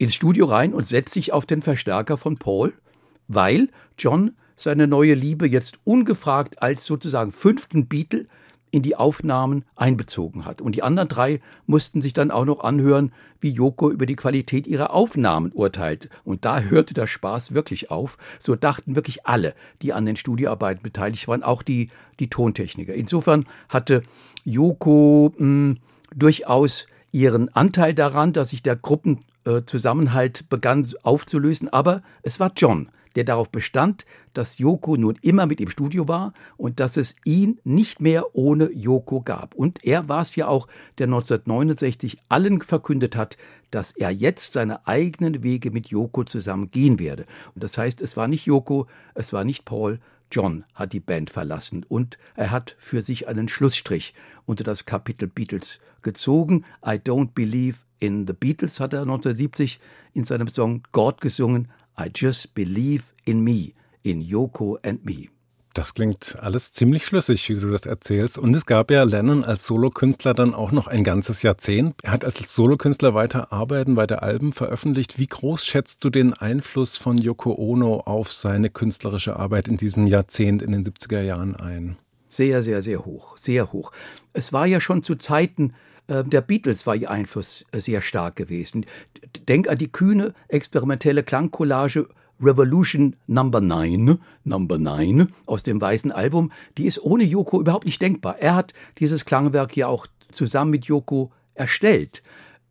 ins 0.00 0.14
Studio 0.14 0.46
rein 0.46 0.72
und 0.72 0.86
setzt 0.86 1.12
sich 1.12 1.32
auf 1.32 1.44
den 1.44 1.60
Verstärker 1.60 2.16
von 2.16 2.38
Paul, 2.38 2.72
weil 3.28 3.68
John 3.98 4.32
seine 4.56 4.86
neue 4.86 5.12
Liebe 5.12 5.46
jetzt 5.46 5.78
ungefragt 5.84 6.62
als 6.62 6.86
sozusagen 6.86 7.32
fünften 7.32 7.86
Beatle 7.86 8.26
in 8.70 8.82
die 8.82 8.96
Aufnahmen 8.96 9.64
einbezogen 9.76 10.46
hat. 10.46 10.62
Und 10.62 10.74
die 10.74 10.82
anderen 10.82 11.08
drei 11.10 11.40
mussten 11.66 12.00
sich 12.00 12.14
dann 12.14 12.30
auch 12.30 12.46
noch 12.46 12.60
anhören, 12.60 13.12
wie 13.40 13.50
Yoko 13.50 13.90
über 13.90 14.06
die 14.06 14.16
Qualität 14.16 14.66
ihrer 14.66 14.94
Aufnahmen 14.94 15.52
urteilt. 15.52 16.08
Und 16.24 16.46
da 16.46 16.60
hörte 16.60 16.94
der 16.94 17.06
Spaß 17.06 17.52
wirklich 17.52 17.90
auf. 17.90 18.16
So 18.38 18.56
dachten 18.56 18.94
wirklich 18.94 19.26
alle, 19.26 19.54
die 19.82 19.92
an 19.92 20.06
den 20.06 20.16
Studioarbeiten 20.16 20.82
beteiligt 20.82 21.28
waren, 21.28 21.42
auch 21.42 21.62
die, 21.62 21.90
die 22.20 22.30
Tontechniker. 22.30 22.94
Insofern 22.94 23.44
hatte 23.68 24.02
Yoko 24.44 25.34
mh, 25.36 25.44
hm, 25.44 25.76
durchaus 26.16 26.86
ihren 27.12 27.54
Anteil 27.54 27.92
daran, 27.92 28.32
dass 28.32 28.50
sich 28.50 28.62
der 28.62 28.76
Gruppenzusammenhalt 29.44 30.48
begann 30.48 30.86
aufzulösen. 31.02 31.68
Aber 31.68 32.02
es 32.22 32.40
war 32.40 32.52
John, 32.56 32.90
der 33.16 33.24
darauf 33.24 33.50
bestand, 33.50 34.06
dass 34.32 34.58
Yoko 34.58 34.96
nun 34.96 35.18
immer 35.22 35.46
mit 35.46 35.60
im 35.60 35.70
Studio 35.70 36.06
war 36.06 36.32
und 36.56 36.78
dass 36.78 36.96
es 36.96 37.16
ihn 37.24 37.58
nicht 37.64 38.00
mehr 38.00 38.36
ohne 38.36 38.70
Yoko 38.72 39.20
gab. 39.22 39.54
Und 39.54 39.84
er 39.84 40.08
war 40.08 40.22
es 40.22 40.36
ja 40.36 40.46
auch, 40.46 40.68
der 40.98 41.06
1969 41.06 42.18
allen 42.28 42.62
verkündet 42.62 43.16
hat, 43.16 43.36
dass 43.70 43.92
er 43.92 44.10
jetzt 44.10 44.52
seine 44.52 44.86
eigenen 44.86 45.42
Wege 45.42 45.70
mit 45.70 45.88
Yoko 45.88 46.24
zusammen 46.24 46.70
gehen 46.70 46.98
werde. 46.98 47.26
Und 47.54 47.64
das 47.64 47.78
heißt, 47.78 48.00
es 48.00 48.16
war 48.16 48.28
nicht 48.28 48.46
Yoko, 48.46 48.86
es 49.14 49.32
war 49.32 49.44
nicht 49.44 49.64
Paul, 49.64 49.98
John 50.32 50.64
hat 50.74 50.92
die 50.92 51.00
Band 51.00 51.30
verlassen 51.30 51.84
und 51.88 52.16
er 52.36 52.52
hat 52.52 52.76
für 52.78 53.02
sich 53.02 53.26
einen 53.26 53.48
Schlussstrich 53.48 54.14
unter 54.46 54.62
das 54.62 54.86
Kapitel 54.86 55.26
Beatles 55.26 55.80
gezogen. 56.02 56.64
I 56.86 56.90
don't 56.90 57.32
believe 57.34 57.78
in 58.00 58.26
the 58.26 58.32
Beatles 58.32 58.80
hat 58.80 58.92
er 58.92 59.02
1970 59.02 59.78
in 60.14 60.24
seinem 60.24 60.48
Song 60.48 60.82
God 60.92 61.20
gesungen. 61.20 61.68
I 61.98 62.10
just 62.14 62.54
believe 62.54 63.04
in 63.24 63.42
me, 63.42 63.72
in 64.02 64.20
Yoko 64.20 64.78
and 64.82 65.04
me. 65.04 65.28
Das 65.74 65.94
klingt 65.94 66.36
alles 66.40 66.72
ziemlich 66.72 67.06
schlüssig, 67.06 67.48
wie 67.48 67.54
du 67.54 67.70
das 67.70 67.86
erzählst. 67.86 68.38
Und 68.38 68.56
es 68.56 68.66
gab 68.66 68.90
ja 68.90 69.04
Lennon 69.04 69.44
als 69.44 69.66
Solokünstler 69.66 70.34
dann 70.34 70.52
auch 70.52 70.72
noch 70.72 70.88
ein 70.88 71.04
ganzes 71.04 71.42
Jahrzehnt. 71.42 71.94
Er 72.02 72.10
hat 72.10 72.24
als 72.24 72.38
Solokünstler 72.52 73.14
weiter 73.14 73.52
arbeiten, 73.52 73.94
weiter 73.94 74.24
Alben 74.24 74.52
veröffentlicht. 74.52 75.18
Wie 75.18 75.28
groß 75.28 75.64
schätzt 75.64 76.02
du 76.02 76.10
den 76.10 76.34
Einfluss 76.34 76.96
von 76.96 77.18
Yoko 77.18 77.54
Ono 77.54 78.00
auf 78.00 78.32
seine 78.32 78.68
künstlerische 78.68 79.36
Arbeit 79.36 79.68
in 79.68 79.76
diesem 79.76 80.08
Jahrzehnt 80.08 80.60
in 80.60 80.72
den 80.72 80.84
70er 80.84 81.20
Jahren 81.20 81.54
ein? 81.54 81.96
Sehr, 82.28 82.64
sehr, 82.64 82.82
sehr 82.82 83.04
hoch, 83.04 83.36
sehr 83.36 83.72
hoch. 83.72 83.92
Es 84.32 84.52
war 84.52 84.66
ja 84.66 84.80
schon 84.80 85.04
zu 85.04 85.14
Zeiten 85.14 85.74
der 86.10 86.40
Beatles 86.40 86.86
war 86.86 86.96
ihr 86.96 87.10
Einfluss 87.10 87.64
äh, 87.72 87.80
sehr 87.80 88.02
stark 88.02 88.36
gewesen. 88.36 88.84
Denk 89.48 89.68
an 89.68 89.78
die 89.78 89.90
kühne 89.90 90.34
experimentelle 90.48 91.22
Klangcollage 91.22 92.08
Revolution 92.42 93.16
Number 93.26 93.60
9, 93.60 94.18
Number 94.44 94.78
9 94.78 95.28
aus 95.46 95.62
dem 95.62 95.80
weißen 95.80 96.10
Album, 96.10 96.52
die 96.78 96.86
ist 96.86 97.02
ohne 97.02 97.24
Yoko 97.24 97.60
überhaupt 97.60 97.84
nicht 97.84 98.00
denkbar. 98.00 98.38
Er 98.38 98.54
hat 98.54 98.72
dieses 98.98 99.24
Klangwerk 99.24 99.76
ja 99.76 99.88
auch 99.88 100.06
zusammen 100.30 100.70
mit 100.70 100.86
Yoko 100.86 101.32
erstellt. 101.54 102.22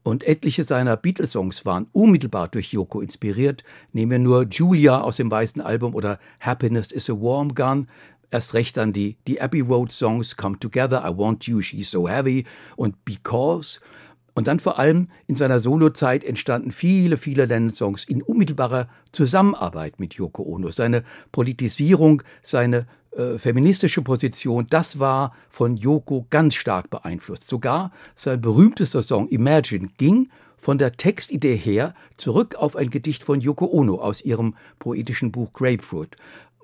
Und 0.01 0.23
etliche 0.23 0.63
seiner 0.63 0.97
Beatles-Songs 0.97 1.65
waren 1.65 1.87
unmittelbar 1.91 2.47
durch 2.47 2.73
Yoko 2.73 3.01
inspiriert. 3.01 3.63
Nehmen 3.91 4.11
wir 4.11 4.19
nur 4.19 4.43
Julia 4.43 5.01
aus 5.01 5.17
dem 5.17 5.29
weißen 5.29 5.61
Album 5.61 5.93
oder 5.93 6.19
Happiness 6.39 6.91
is 6.91 7.09
a 7.09 7.13
Warm 7.13 7.53
Gun. 7.53 7.87
Erst 8.31 8.53
recht 8.53 8.77
dann 8.77 8.93
die, 8.93 9.17
die 9.27 9.41
Abbey 9.41 9.61
Road 9.61 9.91
Songs 9.91 10.37
Come 10.37 10.59
Together, 10.59 11.03
I 11.05 11.17
Want 11.17 11.45
You, 11.47 11.61
She's 11.61 11.91
So 11.91 12.07
Heavy 12.07 12.45
und 12.75 13.03
Because. 13.05 13.79
Und 14.33 14.47
dann 14.47 14.59
vor 14.59 14.79
allem 14.79 15.09
in 15.27 15.35
seiner 15.35 15.59
Solozeit 15.59 16.23
entstanden 16.23 16.71
viele, 16.71 17.17
viele 17.17 17.45
Lennon-Songs 17.45 18.05
in 18.05 18.21
unmittelbarer 18.21 18.87
Zusammenarbeit 19.11 19.99
mit 19.99 20.13
Yoko 20.13 20.43
Ono. 20.43 20.69
Seine 20.69 21.03
Politisierung, 21.31 22.21
seine 22.41 22.87
äh, 23.11 23.37
feministische 23.37 24.01
Position, 24.01 24.67
das 24.69 24.99
war 24.99 25.33
von 25.49 25.75
Yoko 25.75 26.27
ganz 26.29 26.55
stark 26.55 26.89
beeinflusst. 26.89 27.49
Sogar 27.49 27.91
sein 28.15 28.39
berühmtester 28.39 29.01
Song 29.01 29.27
Imagine 29.29 29.89
ging 29.97 30.29
von 30.57 30.77
der 30.77 30.93
Textidee 30.93 31.55
her 31.55 31.93
zurück 32.17 32.55
auf 32.55 32.75
ein 32.75 32.89
Gedicht 32.89 33.23
von 33.23 33.41
Yoko 33.41 33.65
Ono 33.65 33.95
aus 33.95 34.21
ihrem 34.21 34.55
poetischen 34.77 35.31
Buch 35.31 35.53
Grapefruit. 35.53 36.15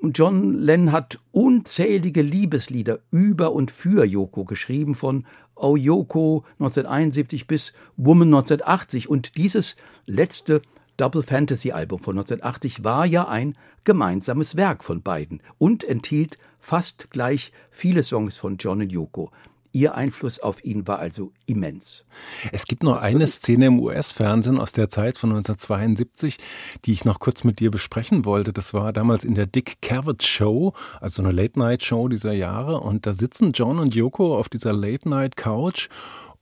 John 0.02 0.60
Lennon 0.60 0.92
hat 0.92 1.20
unzählige 1.32 2.22
Liebeslieder 2.22 3.00
über 3.12 3.54
und 3.54 3.72
für 3.72 4.06
Yoko 4.06 4.46
geschrieben, 4.46 4.96
von 4.96 5.26
Oh 5.56 5.76
Yoko 5.76 6.44
1971 6.60 7.48
bis 7.48 7.74
Woman 7.98 8.28
1980. 8.28 9.10
Und 9.10 9.38
dieses 9.38 9.76
letzte 10.06 10.62
Double 10.98 11.24
Fantasy 11.24 11.72
Album 11.72 12.00
von 12.00 12.18
1980 12.18 12.84
war 12.84 13.06
ja 13.06 13.28
ein 13.28 13.58
gemeinsames 13.84 14.56
Werk 14.56 14.84
von 14.84 15.02
beiden 15.02 15.42
und 15.58 15.84
enthielt 15.84 16.38
fast 16.60 17.10
gleich 17.12 17.52
viele 17.72 18.04
Songs 18.04 18.38
von 18.38 18.58
John 18.58 18.82
und 18.82 18.92
Yoko. 18.92 19.32
Ihr 19.76 19.94
Einfluss 19.94 20.40
auf 20.40 20.64
ihn 20.64 20.88
war 20.88 21.00
also 21.00 21.34
immens. 21.48 22.06
Es 22.54 22.66
gibt 22.66 22.82
noch 22.82 22.96
eine 22.96 23.28
Szene 23.28 23.66
im 23.66 23.82
US-Fernsehen 23.82 24.58
aus 24.58 24.72
der 24.72 24.88
Zeit 24.88 25.18
von 25.18 25.32
1972, 25.32 26.38
die 26.86 26.94
ich 26.94 27.04
noch 27.04 27.20
kurz 27.20 27.44
mit 27.44 27.60
dir 27.60 27.72
besprechen 27.72 28.24
wollte. 28.24 28.54
Das 28.54 28.74
war 28.74 28.94
damals 28.94 29.26
in 29.26 29.36
der 29.36 29.48
Dick 29.48 29.82
Cavett 29.82 30.24
Show, 30.24 30.72
also 31.02 31.22
eine 31.22 31.34
Late-Night-Show 31.34 32.08
dieser 32.08 32.32
Jahre. 32.32 32.80
Und 32.80 33.06
da 33.06 33.12
sitzen 33.12 33.52
John 33.52 33.80
und 33.80 33.94
Yoko 33.96 34.38
auf 34.38 34.48
dieser 34.48 34.72
Late-Night-Couch 34.72 35.90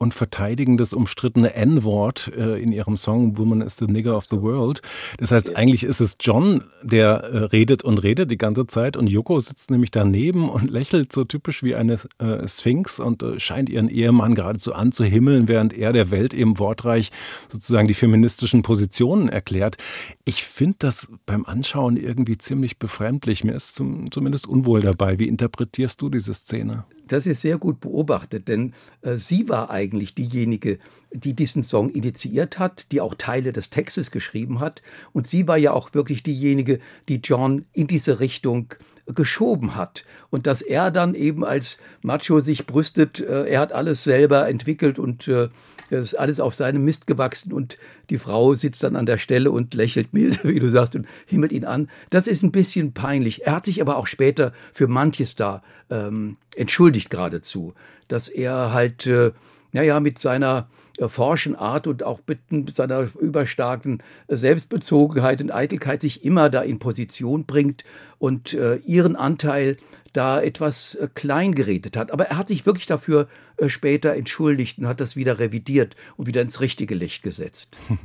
und 0.03 0.13
verteidigen 0.13 0.75
das 0.75 0.93
umstrittene 0.93 1.53
N-Wort 1.55 2.29
äh, 2.38 2.62
in 2.62 2.74
ihrem 2.74 2.98
Song 2.98 3.38
Woman 3.38 3.62
is 3.62 3.77
the 3.77 3.86
Nigger 3.86 4.17
of 4.17 4.25
the 4.25 4.41
World. 4.41 4.81
Das 5.17 5.31
heißt, 5.31 5.55
eigentlich 5.55 5.86
ist 5.86 6.01
es 6.01 6.17
John, 6.19 6.62
der 6.83 7.24
äh, 7.24 7.38
redet 7.45 7.83
und 7.83 8.00
redet 8.00 8.29
die 8.29 8.38
ganze 8.38 8.67
Zeit 8.67 8.98
und 8.98 9.10
Yoko 9.10 9.39
sitzt 9.39 9.72
nämlich 9.72 9.91
daneben 9.91 10.50
und 10.50 10.69
lächelt 10.69 11.13
so 11.13 11.24
typisch 11.24 11.63
wie 11.63 11.75
eine 11.75 11.98
äh, 12.19 12.45
Sphinx 12.48 13.00
und 13.00 13.24
äh, 13.24 13.39
scheint 13.39 13.69
ihren 13.69 13.88
Ehemann 13.88 14.36
geradezu 14.36 14.74
anzuhimmeln, 14.74 15.48
während 15.48 15.72
er 15.72 15.93
der 15.93 16.12
Welt 16.12 16.33
eben 16.33 16.60
wortreich 16.60 17.10
sozusagen 17.50 17.88
die 17.88 17.93
feministischen 17.93 18.62
Positionen 18.62 19.29
erklärt. 19.29 19.77
Ich 20.25 20.43
finde 20.43 20.75
das 20.79 21.07
beim 21.25 21.45
Anschauen 21.45 21.95
irgendwie 21.95 22.38
ziemlich 22.38 22.77
befremdlich. 22.77 23.45
Mir 23.45 23.53
ist 23.53 23.75
zum, 23.75 24.12
zumindest 24.12 24.48
unwohl 24.48 24.81
dabei. 24.81 25.17
Wie 25.17 25.29
interpretierst 25.29 26.01
du 26.01 26.10
diese 26.10 26.33
Szene? 26.33 26.83
Das 27.07 27.25
ist 27.25 27.41
sehr 27.41 27.57
gut 27.57 27.79
beobachtet, 27.79 28.48
denn 28.48 28.74
äh, 29.01 29.15
sie 29.15 29.50
war 29.50 29.69
eigentlich 29.69 30.15
diejenige, 30.15 30.79
die 31.12 31.33
diesen 31.33 31.63
Song 31.63 31.89
initiiert 31.89 32.60
hat, 32.60 32.86
die 32.91 33.01
auch 33.01 33.15
Teile 33.15 33.51
des 33.51 33.69
Textes 33.69 34.10
geschrieben 34.12 34.60
hat. 34.60 34.81
Und 35.12 35.27
sie 35.27 35.48
war 35.48 35.57
ja 35.57 35.74
auch 35.74 35.93
wirklich 35.93 36.24
diejenige, 36.24 36.79
die 37.10 37.17
John 37.17 37.65
in 37.74 37.88
diese 37.88 38.19
Richtung 38.19 38.74
geschoben 39.05 39.75
hat. 39.75 40.05
Und 40.29 40.48
dass 40.48 40.62
er 40.62 40.91
dann 40.91 41.13
eben 41.13 41.43
als 41.43 41.77
Macho 42.01 42.39
sich 42.39 42.65
brüstet, 42.65 43.19
äh, 43.19 43.45
er 43.45 43.60
hat 43.60 43.74
alles 43.74 44.03
selber 44.03 44.48
entwickelt 44.48 44.98
und 44.98 45.27
äh, 45.27 45.50
Das 45.93 46.05
ist 46.05 46.15
alles 46.15 46.39
auf 46.39 46.55
seinem 46.55 46.83
Mist 46.83 47.05
gewachsen 47.05 47.53
und 47.53 47.77
die 48.09 48.17
Frau 48.17 48.55
sitzt 48.55 48.81
dann 48.83 48.95
an 48.95 49.05
der 49.05 49.19
Stelle 49.19 49.51
und 49.51 49.75
lächelt 49.75 50.12
mild, 50.12 50.43
wie 50.47 50.59
du 50.59 50.69
sagst, 50.69 50.95
und 50.95 51.05
himmelt 51.27 51.51
ihn 51.51 51.65
an. 51.65 51.88
Das 52.09 52.25
ist 52.25 52.41
ein 52.41 52.51
bisschen 52.51 52.93
peinlich. 52.93 53.45
Er 53.45 53.55
hat 53.55 53.65
sich 53.65 53.79
aber 53.79 53.97
auch 53.97 54.07
später 54.07 54.53
für 54.73 54.88
manches 54.88 55.35
da 55.35 55.62
ähm, 55.91 56.38
entschuldigt 56.55 57.12
geradezu, 57.12 57.75
dass 58.07 58.27
er 58.27 58.73
halt, 58.73 59.05
äh, 59.05 59.33
naja, 59.71 60.00
mit 60.00 60.17
seiner 60.17 60.67
äh, 60.97 61.07
forschen 61.07 61.55
Art 61.55 61.85
und 61.85 62.01
auch 62.01 62.19
mit 62.25 62.73
seiner 62.73 63.09
überstarken 63.19 64.01
Selbstbezogenheit 64.27 65.43
und 65.43 65.53
Eitelkeit 65.53 66.01
sich 66.01 66.25
immer 66.25 66.50
da 66.50 66.62
in 66.62 66.79
Position 66.79 67.45
bringt 67.45 67.83
und 68.17 68.55
äh, 68.55 68.77
ihren 68.77 69.15
Anteil 69.15 69.77
da 70.13 70.41
etwas 70.41 70.96
äh, 70.96 71.08
klein 71.13 71.53
geredet 71.53 71.98
hat. 71.98 72.12
Aber 72.12 72.25
er 72.25 72.38
hat 72.38 72.48
sich 72.48 72.65
wirklich 72.65 72.86
dafür 72.86 73.27
äh, 73.58 73.70
später 73.70 74.13
entschuldigt 74.13 74.77
und 74.77 74.88
hat 74.88 75.01
das 75.01 75.15
wieder 75.15 75.39
revidiert 75.39 75.96
und 76.15 76.27
wieder 76.27 76.41
ins 76.41 76.62
richtige 76.62 76.96
Licht 76.96 77.24
gesetzt. 77.24 77.75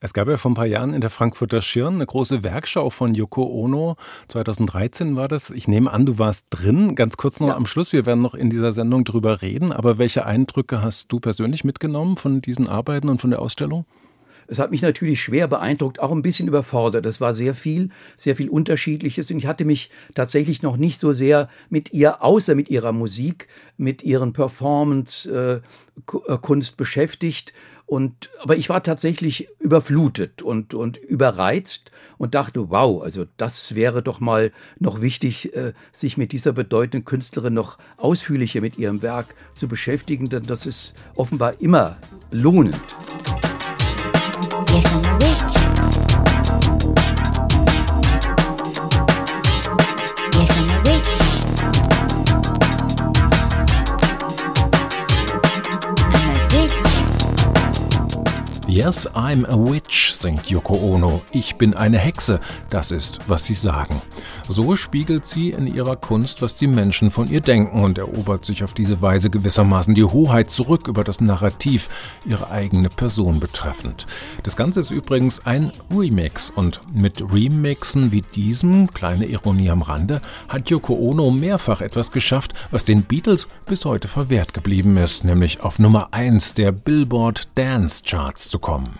Es 0.00 0.12
gab 0.12 0.28
ja 0.28 0.36
vor 0.36 0.50
ein 0.50 0.54
paar 0.54 0.66
Jahren 0.66 0.92
in 0.92 1.00
der 1.00 1.08
Frankfurter 1.08 1.62
Schirn 1.62 1.94
eine 1.94 2.04
große 2.04 2.42
Werkschau 2.42 2.90
von 2.90 3.14
Yoko 3.14 3.44
Ono. 3.44 3.96
2013 4.26 5.14
war 5.14 5.28
das. 5.28 5.50
Ich 5.50 5.68
nehme 5.68 5.90
an, 5.90 6.04
du 6.04 6.18
warst 6.18 6.46
drin. 6.50 6.96
Ganz 6.96 7.16
kurz 7.16 7.38
noch 7.38 7.48
ja. 7.48 7.56
am 7.56 7.66
Schluss. 7.66 7.92
Wir 7.92 8.04
werden 8.04 8.22
noch 8.22 8.34
in 8.34 8.50
dieser 8.50 8.72
Sendung 8.72 9.04
drüber 9.04 9.40
reden. 9.40 9.72
Aber 9.72 9.98
welche 9.98 10.26
Eindrücke 10.26 10.82
hast 10.82 11.12
du 11.12 11.20
persönlich 11.20 11.64
mitgenommen 11.64 12.16
von 12.16 12.42
diesen 12.42 12.68
Arbeiten 12.68 13.08
und 13.08 13.20
von 13.20 13.30
der 13.30 13.40
Ausstellung? 13.40 13.86
Es 14.46 14.58
hat 14.58 14.70
mich 14.70 14.82
natürlich 14.82 15.22
schwer 15.22 15.48
beeindruckt, 15.48 16.00
auch 16.00 16.12
ein 16.12 16.22
bisschen 16.22 16.48
überfordert. 16.48 17.06
Es 17.06 17.20
war 17.20 17.34
sehr 17.34 17.54
viel, 17.54 17.90
sehr 18.16 18.36
viel 18.36 18.48
Unterschiedliches 18.48 19.30
und 19.30 19.38
ich 19.38 19.46
hatte 19.46 19.64
mich 19.64 19.90
tatsächlich 20.14 20.62
noch 20.62 20.76
nicht 20.76 21.00
so 21.00 21.12
sehr 21.12 21.48
mit 21.68 21.92
ihr, 21.92 22.22
außer 22.22 22.54
mit 22.54 22.70
ihrer 22.70 22.92
Musik, 22.92 23.48
mit 23.76 24.02
ihren 24.02 24.32
Performance-Kunst 24.32 26.72
äh, 26.72 26.76
beschäftigt. 26.76 27.52
Und, 27.92 28.30
aber 28.40 28.56
ich 28.56 28.70
war 28.70 28.82
tatsächlich 28.82 29.48
überflutet 29.58 30.40
und, 30.40 30.72
und 30.72 30.96
überreizt 30.96 31.90
und 32.16 32.34
dachte, 32.34 32.70
wow, 32.70 33.02
also 33.02 33.26
das 33.36 33.74
wäre 33.74 34.02
doch 34.02 34.18
mal 34.18 34.50
noch 34.78 35.02
wichtig, 35.02 35.54
äh, 35.54 35.74
sich 35.92 36.16
mit 36.16 36.32
dieser 36.32 36.52
bedeutenden 36.52 37.04
Künstlerin 37.04 37.52
noch 37.52 37.76
ausführlicher 37.98 38.62
mit 38.62 38.78
ihrem 38.78 39.02
Werk 39.02 39.34
zu 39.54 39.68
beschäftigen, 39.68 40.30
denn 40.30 40.44
das 40.44 40.64
ist 40.64 40.94
offenbar 41.16 41.60
immer 41.60 41.98
lohnend. 42.30 42.80
Yes, 58.74 59.06
I'm 59.14 59.44
a 59.44 59.70
witch, 59.70 60.14
singt 60.14 60.48
Yoko 60.48 60.72
Ono. 60.72 61.20
Ich 61.30 61.56
bin 61.56 61.74
eine 61.74 61.98
Hexe. 61.98 62.40
Das 62.70 62.90
ist, 62.90 63.18
was 63.28 63.44
sie 63.44 63.52
sagen. 63.52 64.00
So 64.48 64.76
spiegelt 64.76 65.26
sie 65.26 65.50
in 65.50 65.66
ihrer 65.66 65.94
Kunst, 65.94 66.40
was 66.40 66.54
die 66.54 66.66
Menschen 66.66 67.10
von 67.10 67.28
ihr 67.28 67.42
denken 67.42 67.82
und 67.82 67.98
erobert 67.98 68.46
sich 68.46 68.64
auf 68.64 68.72
diese 68.72 69.02
Weise 69.02 69.28
gewissermaßen 69.28 69.94
die 69.94 70.04
Hoheit 70.04 70.50
zurück 70.50 70.88
über 70.88 71.04
das 71.04 71.20
Narrativ, 71.20 71.90
ihre 72.24 72.50
eigene 72.50 72.88
Person 72.88 73.40
betreffend. 73.40 74.06
Das 74.42 74.56
Ganze 74.56 74.80
ist 74.80 74.90
übrigens 74.90 75.44
ein 75.44 75.70
Remix 75.94 76.48
und 76.48 76.80
mit 76.94 77.20
Remixen 77.30 78.10
wie 78.10 78.22
diesem, 78.22 78.94
kleine 78.94 79.26
Ironie 79.26 79.68
am 79.68 79.82
Rande, 79.82 80.22
hat 80.48 80.70
Yoko 80.70 80.94
Ono 80.94 81.30
mehrfach 81.30 81.82
etwas 81.82 82.10
geschafft, 82.10 82.54
was 82.70 82.84
den 82.84 83.02
Beatles 83.02 83.48
bis 83.66 83.84
heute 83.84 84.08
verwehrt 84.08 84.54
geblieben 84.54 84.96
ist, 84.96 85.24
nämlich 85.24 85.62
auf 85.62 85.78
Nummer 85.78 86.08
1 86.12 86.54
der 86.54 86.72
Billboard 86.72 87.48
Dance 87.54 88.02
Charts 88.02 88.48
zu 88.48 88.61
kommen. 88.62 88.98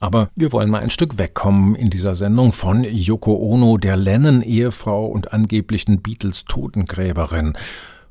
Aber 0.00 0.30
wir 0.34 0.52
wollen 0.52 0.70
mal 0.70 0.80
ein 0.80 0.90
Stück 0.90 1.18
wegkommen 1.18 1.74
in 1.74 1.90
dieser 1.90 2.14
Sendung 2.14 2.52
von 2.52 2.84
Yoko 2.84 3.34
Ono, 3.36 3.76
der 3.76 3.96
Lennon-Ehefrau 3.96 5.06
und 5.06 5.34
angeblichen 5.34 6.00
Beatles-Totengräberin. 6.00 7.56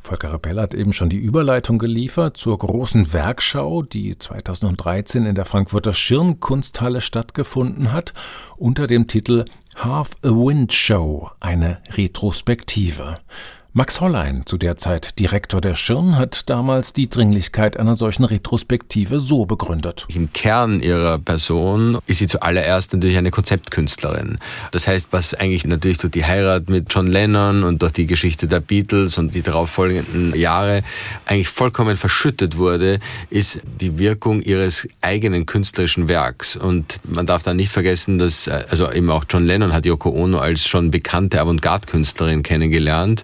Volker 0.02 0.34
Rebell 0.34 0.60
hat 0.60 0.74
eben 0.74 0.94
schon 0.94 1.10
die 1.10 1.18
Überleitung 1.18 1.78
geliefert 1.78 2.38
zur 2.38 2.58
großen 2.58 3.12
Werkschau, 3.12 3.82
die 3.82 4.18
2013 4.18 5.26
in 5.26 5.36
der 5.36 5.46
Frankfurter 5.46 5.94
Schirnkunsthalle 5.94 7.02
stattgefunden 7.02 7.92
hat, 7.92 8.14
unter 8.56 8.88
dem 8.88 9.08
Titel 9.08 9.46
Half 9.76 10.12
a 10.24 10.30
Wind 10.30 10.74
Show, 10.74 11.32
eine 11.40 11.80
Retrospektive. 11.92 13.16
Max 13.72 14.02
Hollein, 14.02 14.48
zu 14.48 14.58
der 14.58 14.78
Zeit 14.78 15.20
Direktor 15.20 15.62
der 15.62 15.76
Schirn, 15.76 16.18
hat 16.18 16.50
damals 16.50 16.92
die 16.92 17.08
Dringlichkeit 17.08 17.78
einer 17.78 17.94
solchen 17.94 18.24
Retrospektive 18.24 19.20
so 19.20 19.46
begründet. 19.46 20.08
Im 20.12 20.34
Kern 20.34 20.80
ihrer 20.80 21.20
Person 21.20 22.00
ist 22.08 22.18
sie 22.18 22.26
zuallererst 22.26 22.94
natürlich 22.94 23.18
eine 23.18 23.30
Konzeptkünstlerin. 23.30 24.40
Das 24.72 24.88
heißt, 24.88 25.10
was 25.12 25.36
eigentlich 25.36 25.68
natürlich 25.68 26.00
durch 26.00 26.12
die 26.12 26.26
Heirat 26.26 26.68
mit 26.68 26.92
John 26.92 27.06
Lennon 27.06 27.64
und 27.64 27.84
durch 27.84 27.92
die 27.92 28.08
Geschichte 28.08 28.48
der 28.48 28.60
Beatles 28.60 29.20
und 29.20 29.36
die 29.36 29.44
darauffolgenden 29.44 30.36
Jahre 30.36 30.82
eigentlich 31.28 31.50
vollkommen 31.50 31.96
verschüttet 31.96 32.58
wurde, 32.58 33.00
ist 33.30 33.62
die 33.80 34.00
Wirkung 34.00 34.42
ihres 34.42 34.88
eigenen 35.02 35.46
künstlerischen 35.46 36.08
Werks. 36.08 36.56
Und 36.56 37.02
man 37.04 37.28
darf 37.28 37.44
da 37.44 37.54
nicht 37.54 37.72
vergessen, 37.72 38.18
dass 38.18 38.48
also 38.48 38.92
eben 38.92 39.12
auch 39.12 39.26
John 39.30 39.46
Lennon 39.46 39.74
hat 39.74 39.86
Yoko 39.86 40.10
Ono 40.10 40.40
als 40.40 40.66
schon 40.66 40.90
bekannte 40.90 41.40
Avantgarde-Künstlerin 41.40 42.42
kennengelernt. 42.42 43.24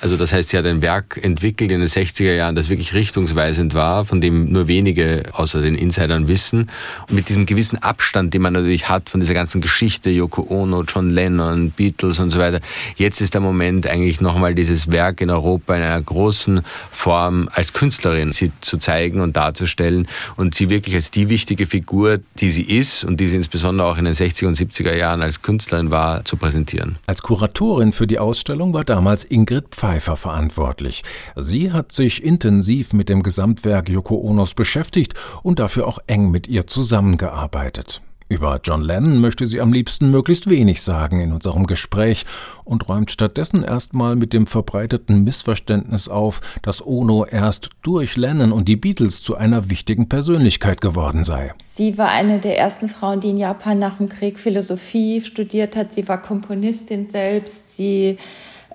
Also 0.00 0.16
das 0.16 0.32
heißt, 0.32 0.50
sie 0.50 0.58
hat 0.58 0.66
ein 0.66 0.82
Werk 0.82 1.18
entwickelt 1.22 1.72
in 1.72 1.80
den 1.80 1.88
60er 1.88 2.34
Jahren, 2.34 2.54
das 2.54 2.68
wirklich 2.68 2.94
richtungsweisend 2.94 3.74
war, 3.74 4.04
von 4.04 4.20
dem 4.20 4.52
nur 4.52 4.68
wenige 4.68 5.22
außer 5.32 5.62
den 5.62 5.74
Insidern 5.74 6.28
wissen. 6.28 6.70
Und 7.08 7.14
mit 7.14 7.28
diesem 7.28 7.46
gewissen 7.46 7.82
Abstand, 7.82 8.34
den 8.34 8.42
man 8.42 8.52
natürlich 8.52 8.88
hat 8.88 9.10
von 9.10 9.20
dieser 9.20 9.34
ganzen 9.34 9.60
Geschichte, 9.60 10.10
Yoko 10.10 10.46
Ono, 10.48 10.82
John 10.82 11.10
Lennon, 11.10 11.70
Beatles 11.70 12.18
und 12.18 12.30
so 12.30 12.38
weiter. 12.38 12.60
Jetzt 12.96 13.20
ist 13.20 13.34
der 13.34 13.40
Moment 13.40 13.86
eigentlich 13.86 14.20
nochmal 14.20 14.54
dieses 14.54 14.90
Werk 14.90 15.20
in 15.20 15.30
Europa 15.30 15.76
in 15.76 15.82
einer 15.82 16.02
großen 16.02 16.62
Form 16.90 17.48
als 17.52 17.72
Künstlerin 17.72 18.32
sie 18.32 18.52
zu 18.60 18.78
zeigen 18.78 19.20
und 19.20 19.36
darzustellen 19.36 20.08
und 20.36 20.54
sie 20.54 20.70
wirklich 20.70 20.94
als 20.94 21.10
die 21.10 21.28
wichtige 21.28 21.66
Figur, 21.66 22.18
die 22.38 22.50
sie 22.50 22.62
ist 22.62 23.04
und 23.04 23.18
die 23.20 23.28
sie 23.28 23.36
insbesondere 23.36 23.88
auch 23.88 23.98
in 23.98 24.04
den 24.04 24.14
60er 24.14 24.46
und 24.46 24.56
70er 24.56 24.94
Jahren 24.94 25.22
als 25.22 25.42
Künstlerin 25.42 25.90
war, 25.90 26.24
zu 26.24 26.36
präsentieren. 26.36 26.96
Als 27.06 27.22
Kuratorin 27.22 27.92
für 27.92 28.06
die 28.06 28.18
Ausstellung 28.18 28.72
war 28.72 28.84
damals 28.84 29.24
Ingrid 29.24 29.65
Pfeiffer 29.70 30.16
verantwortlich. 30.16 31.02
Sie 31.36 31.72
hat 31.72 31.92
sich 31.92 32.22
intensiv 32.22 32.92
mit 32.92 33.08
dem 33.08 33.22
Gesamtwerk 33.22 33.88
Yoko 33.88 34.16
Onos 34.16 34.54
beschäftigt 34.54 35.14
und 35.42 35.58
dafür 35.58 35.86
auch 35.86 35.98
eng 36.06 36.30
mit 36.30 36.48
ihr 36.48 36.66
zusammengearbeitet. 36.66 38.02
Über 38.28 38.58
John 38.62 38.82
Lennon 38.82 39.20
möchte 39.20 39.46
sie 39.46 39.60
am 39.60 39.72
liebsten 39.72 40.10
möglichst 40.10 40.50
wenig 40.50 40.82
sagen 40.82 41.20
in 41.20 41.32
unserem 41.32 41.68
Gespräch 41.68 42.26
und 42.64 42.88
räumt 42.88 43.12
stattdessen 43.12 43.62
erstmal 43.62 44.16
mit 44.16 44.32
dem 44.32 44.48
verbreiteten 44.48 45.22
Missverständnis 45.22 46.08
auf, 46.08 46.40
dass 46.60 46.84
Ono 46.84 47.24
erst 47.24 47.70
durch 47.82 48.16
Lennon 48.16 48.50
und 48.50 48.66
die 48.66 48.74
Beatles 48.74 49.22
zu 49.22 49.36
einer 49.36 49.70
wichtigen 49.70 50.08
Persönlichkeit 50.08 50.80
geworden 50.80 51.22
sei. 51.22 51.54
Sie 51.68 51.98
war 51.98 52.08
eine 52.08 52.40
der 52.40 52.58
ersten 52.58 52.88
Frauen, 52.88 53.20
die 53.20 53.30
in 53.30 53.38
Japan 53.38 53.78
nach 53.78 53.98
dem 53.98 54.08
Krieg 54.08 54.40
Philosophie 54.40 55.22
studiert 55.22 55.76
hat. 55.76 55.94
Sie 55.94 56.08
war 56.08 56.20
Komponistin 56.20 57.08
selbst. 57.08 57.76
Sie 57.76 58.18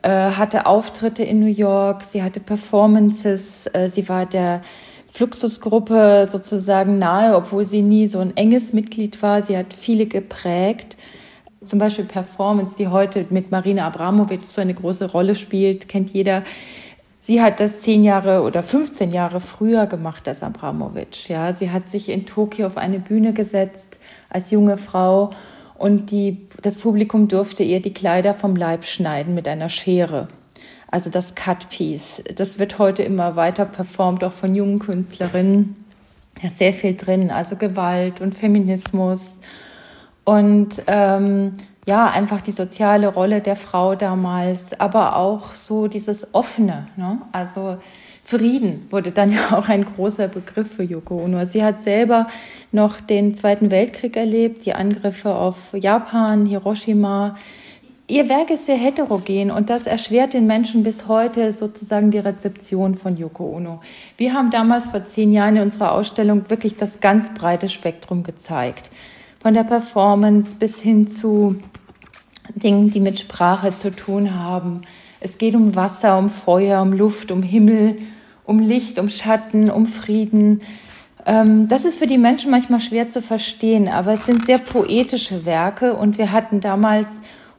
hatte 0.10 0.66
Auftritte 0.66 1.24
in 1.24 1.40
New 1.40 1.46
York, 1.46 2.04
sie 2.04 2.24
hatte 2.24 2.40
Performances, 2.40 3.68
äh, 3.74 3.90
sie 3.90 4.08
war 4.10 4.26
der 4.26 4.62
Fluxusgruppe 5.12 6.28
sozusagen 6.32 6.98
nahe, 6.98 7.36
obwohl 7.36 7.66
sie 7.66 7.82
nie 7.82 8.08
so 8.08 8.20
ein 8.20 8.36
enges 8.38 8.74
Mitglied 8.74 9.22
war. 9.22 9.44
Sie 9.44 9.58
hat 9.58 9.74
viele 9.74 10.06
geprägt. 10.06 10.98
Zum 11.64 11.78
Beispiel 11.78 12.06
Performance, 12.06 12.76
die 12.78 12.88
heute 12.88 13.28
mit 13.30 13.52
Marina 13.52 13.86
Abramovic 13.86 14.48
so 14.48 14.62
eine 14.62 14.74
große 14.74 15.12
Rolle 15.12 15.36
spielt, 15.36 15.88
kennt 15.88 16.10
jeder. 16.12 16.44
Sie 17.20 17.40
hat 17.40 17.60
das 17.60 17.82
zehn 17.82 18.04
Jahre 18.04 18.42
oder 18.42 18.64
15 18.64 19.12
Jahre 19.12 19.42
früher 19.42 19.86
gemacht 19.86 20.28
als 20.28 20.42
Abramovic. 20.42 21.30
Ja, 21.30 21.54
sie 21.54 21.70
hat 21.70 21.88
sich 21.88 22.10
in 22.10 22.26
Tokio 22.26 22.66
auf 22.66 22.78
eine 22.78 22.98
Bühne 22.98 23.34
gesetzt 23.34 24.00
als 24.30 24.50
junge 24.50 24.80
Frau 24.80 25.30
und 25.82 26.12
die, 26.12 26.48
das 26.62 26.78
Publikum 26.78 27.28
durfte 27.28 27.64
ihr 27.64 27.82
die 27.82 27.94
Kleider 27.94 28.34
vom 28.34 28.56
Leib 28.56 28.86
schneiden 28.86 29.34
mit 29.34 29.48
einer 29.48 29.70
Schere. 29.70 30.28
Also 30.92 31.10
das 31.10 31.36
Cut-Piece. 31.36 32.24
Das 32.36 32.60
wird 32.60 32.78
heute 32.78 33.04
immer 33.04 33.36
weiter 33.36 33.66
performt, 33.66 34.24
auch 34.24 34.34
von 34.34 34.54
jungen 34.54 34.80
Künstlerinnen. 34.80 35.76
Da 36.42 36.50
ist 36.50 36.60
sehr 36.60 36.74
viel 36.74 36.96
drin, 36.96 37.32
also 37.32 37.56
Gewalt 37.56 38.22
und 38.22 38.36
Feminismus 38.36 39.22
und 40.24 40.82
ähm, 40.88 41.54
ja, 41.88 42.06
einfach 42.06 42.42
die 42.42 42.52
soziale 42.52 43.08
Rolle 43.08 43.42
der 43.42 43.56
Frau 43.56 43.96
damals, 43.96 44.80
aber 44.80 45.16
auch 45.16 45.56
so 45.56 45.88
dieses 45.88 46.34
Offene. 46.34 46.88
Ne? 46.96 47.20
Also 47.32 47.78
Frieden 48.32 48.88
wurde 48.90 49.12
dann 49.12 49.34
ja 49.34 49.58
auch 49.58 49.68
ein 49.68 49.84
großer 49.84 50.30
Begriff 50.30 50.76
für 50.76 50.84
Yoko 50.84 51.22
Ono. 51.26 51.44
Sie 51.44 51.66
hat 51.66 51.84
selber 51.84 52.28
noch 52.72 53.02
den 53.02 53.36
Zweiten 53.36 53.72
Weltkrieg 53.72 54.16
erlebt, 54.16 54.66
die 54.66 54.74
Angriffe 54.74 55.36
auf 55.36 55.74
Japan, 55.74 56.46
Hiroshima. 56.46 57.36
ihr 58.08 58.30
Werk 58.30 58.50
ist 58.50 58.68
sehr 58.68 58.78
heterogen 58.78 59.52
und 59.52 59.70
das 59.70 59.86
erschwert 59.86 60.34
den 60.34 60.48
Menschen 60.48 60.82
bis 60.82 61.10
heute 61.10 61.52
sozusagen 61.52 62.10
die 62.10 62.20
Rezeption 62.20 62.96
von 62.96 63.18
Yoko 63.18 63.54
Ono. 63.58 63.82
Wir 64.16 64.34
haben 64.34 64.50
damals 64.50 64.88
vor 64.88 65.04
zehn 65.04 65.34
Jahren 65.34 65.58
in 65.58 65.64
unserer 65.64 65.92
Ausstellung 65.92 66.50
wirklich 66.50 66.78
das 66.78 67.02
ganz 67.02 67.34
breite 67.34 67.68
Spektrum 67.68 68.24
gezeigt. 68.24 68.92
Von 69.42 69.56
der 69.56 69.66
Performance 69.66 70.56
bis 70.56 70.80
hin 70.80 71.06
zu 71.06 71.58
Dingen, 72.56 72.92
die 72.92 73.02
mit 73.02 73.20
Sprache 73.20 73.76
zu 73.76 73.92
tun 73.92 74.40
haben. 74.40 74.84
Es 75.20 75.38
geht 75.38 75.54
um 75.54 75.76
Wasser, 75.76 76.18
um 76.18 76.30
Feuer, 76.30 76.82
um 76.82 76.94
Luft, 76.94 77.30
um 77.30 77.44
Himmel, 77.44 77.98
um 78.46 78.60
Licht, 78.60 79.00
um 79.00 79.10
Schatten, 79.10 79.70
um 79.70 79.88
Frieden. 79.88 80.62
Ähm, 81.26 81.68
das 81.68 81.86
ist 81.86 82.00
für 82.00 82.08
die 82.08 82.18
Menschen 82.18 82.52
manchmal 82.52 82.80
schwer 82.80 83.10
zu 83.10 83.22
verstehen, 83.22 83.88
aber 83.88 84.14
es 84.14 84.26
sind 84.26 84.46
sehr 84.46 84.58
poetische 84.58 85.46
Werke 85.46 85.94
und 85.94 86.18
wir 86.18 86.32
hatten 86.32 86.62
damals 86.62 87.08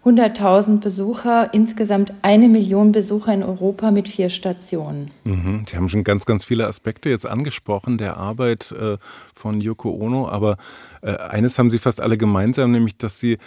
100.000 0.05 0.81
Besucher, 0.81 1.55
insgesamt 1.55 2.13
eine 2.23 2.49
Million 2.49 2.91
Besucher 2.91 3.33
in 3.33 3.45
Europa 3.45 3.93
mit 3.93 4.09
vier 4.09 4.31
Stationen. 4.31 5.13
Mhm. 5.23 5.65
Sie 5.69 5.77
haben 5.77 5.89
schon 5.89 6.03
ganz, 6.03 6.27
ganz 6.27 6.45
viele 6.45 6.67
Aspekte 6.67 7.09
jetzt 7.09 7.25
angesprochen 7.25 7.99
der 7.99 8.17
Arbeit 8.17 8.73
äh, 8.73 8.99
von 9.33 9.61
Yoko 9.61 9.91
Ono, 9.91 10.29
aber 10.29 10.57
äh, 11.03 11.17
eines 11.17 11.57
haben 11.57 11.71
Sie 11.71 11.79
fast 11.79 12.01
alle 12.01 12.19
gemeinsam, 12.19 12.73
nämlich, 12.73 12.97
dass 12.97 13.21
Sie 13.21 13.39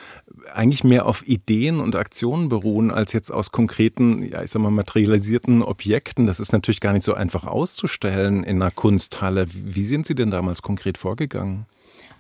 eigentlich 0.54 0.86
mehr 0.86 1.08
auf 1.08 1.28
Ideen 1.28 1.82
und 1.82 1.96
Aktionen 1.98 2.48
beruhen, 2.48 2.90
als 2.90 3.12
jetzt 3.12 3.32
aus 3.32 3.52
konkreten, 3.52 4.24
ja, 4.24 4.42
ich 4.42 4.52
sag 4.52 4.62
mal, 4.62 4.72
materialisierten 4.72 5.62
Objekten. 5.62 6.26
Das 6.26 6.40
ist 6.40 6.54
natürlich 6.54 6.80
gar 6.80 6.94
nicht 6.94 7.04
so 7.04 7.14
einfach 7.14 7.46
auszustellen 7.46 8.46
in 8.46 8.62
einer 8.62 8.72
Kunsthalle. 8.72 9.48
Wie 9.52 9.86
sind 9.86 10.08
Sie 10.08 10.16
denn 10.16 10.32
damals 10.32 10.62
konkret 10.62 10.98
vorgegangen? 10.98 11.66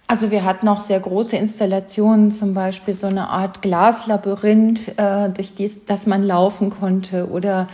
Also 0.07 0.29
wir 0.29 0.45
hatten 0.45 0.67
auch 0.67 0.79
sehr 0.79 0.99
große 0.99 1.35
Installationen, 1.35 2.31
zum 2.31 2.53
Beispiel 2.53 2.93
so 2.93 3.07
eine 3.07 3.29
Art 3.29 3.63
Glaslabyrinth, 3.63 4.99
äh, 4.99 5.29
durch 5.29 5.55
die, 5.55 5.71
das 5.87 6.05
man 6.05 6.23
laufen 6.23 6.69
konnte. 6.69 7.27
Oder 7.27 7.67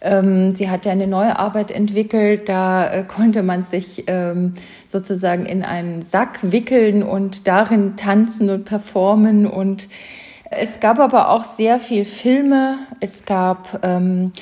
ähm, 0.00 0.54
sie 0.54 0.70
hatte 0.70 0.90
eine 0.90 1.06
neue 1.06 1.38
Arbeit 1.38 1.70
entwickelt, 1.70 2.48
da 2.48 2.90
äh, 2.90 3.04
konnte 3.04 3.42
man 3.42 3.66
sich 3.66 4.04
ähm, 4.06 4.54
sozusagen 4.86 5.44
in 5.44 5.62
einen 5.62 6.00
Sack 6.00 6.38
wickeln 6.42 7.02
und 7.02 7.46
darin 7.46 7.96
tanzen 7.96 8.48
und 8.48 8.64
performen. 8.64 9.46
Und 9.46 9.88
es 10.50 10.80
gab 10.80 10.98
aber 10.98 11.28
auch 11.28 11.44
sehr 11.44 11.78
viel 11.80 12.06
Filme. 12.06 12.78
Es 13.00 13.26
gab 13.26 13.80
ähm, 13.82 14.32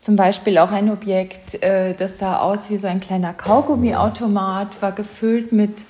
zum 0.00 0.16
Beispiel 0.16 0.58
auch 0.58 0.70
ein 0.70 0.90
Objekt, 0.90 1.62
äh, 1.62 1.94
das 1.94 2.18
sah 2.18 2.40
aus 2.40 2.68
wie 2.68 2.76
so 2.76 2.88
ein 2.88 3.00
kleiner 3.00 3.32
Kaugummiautomat, 3.32 4.82
war 4.82 4.92
gefüllt 4.92 5.50
mit 5.52 5.86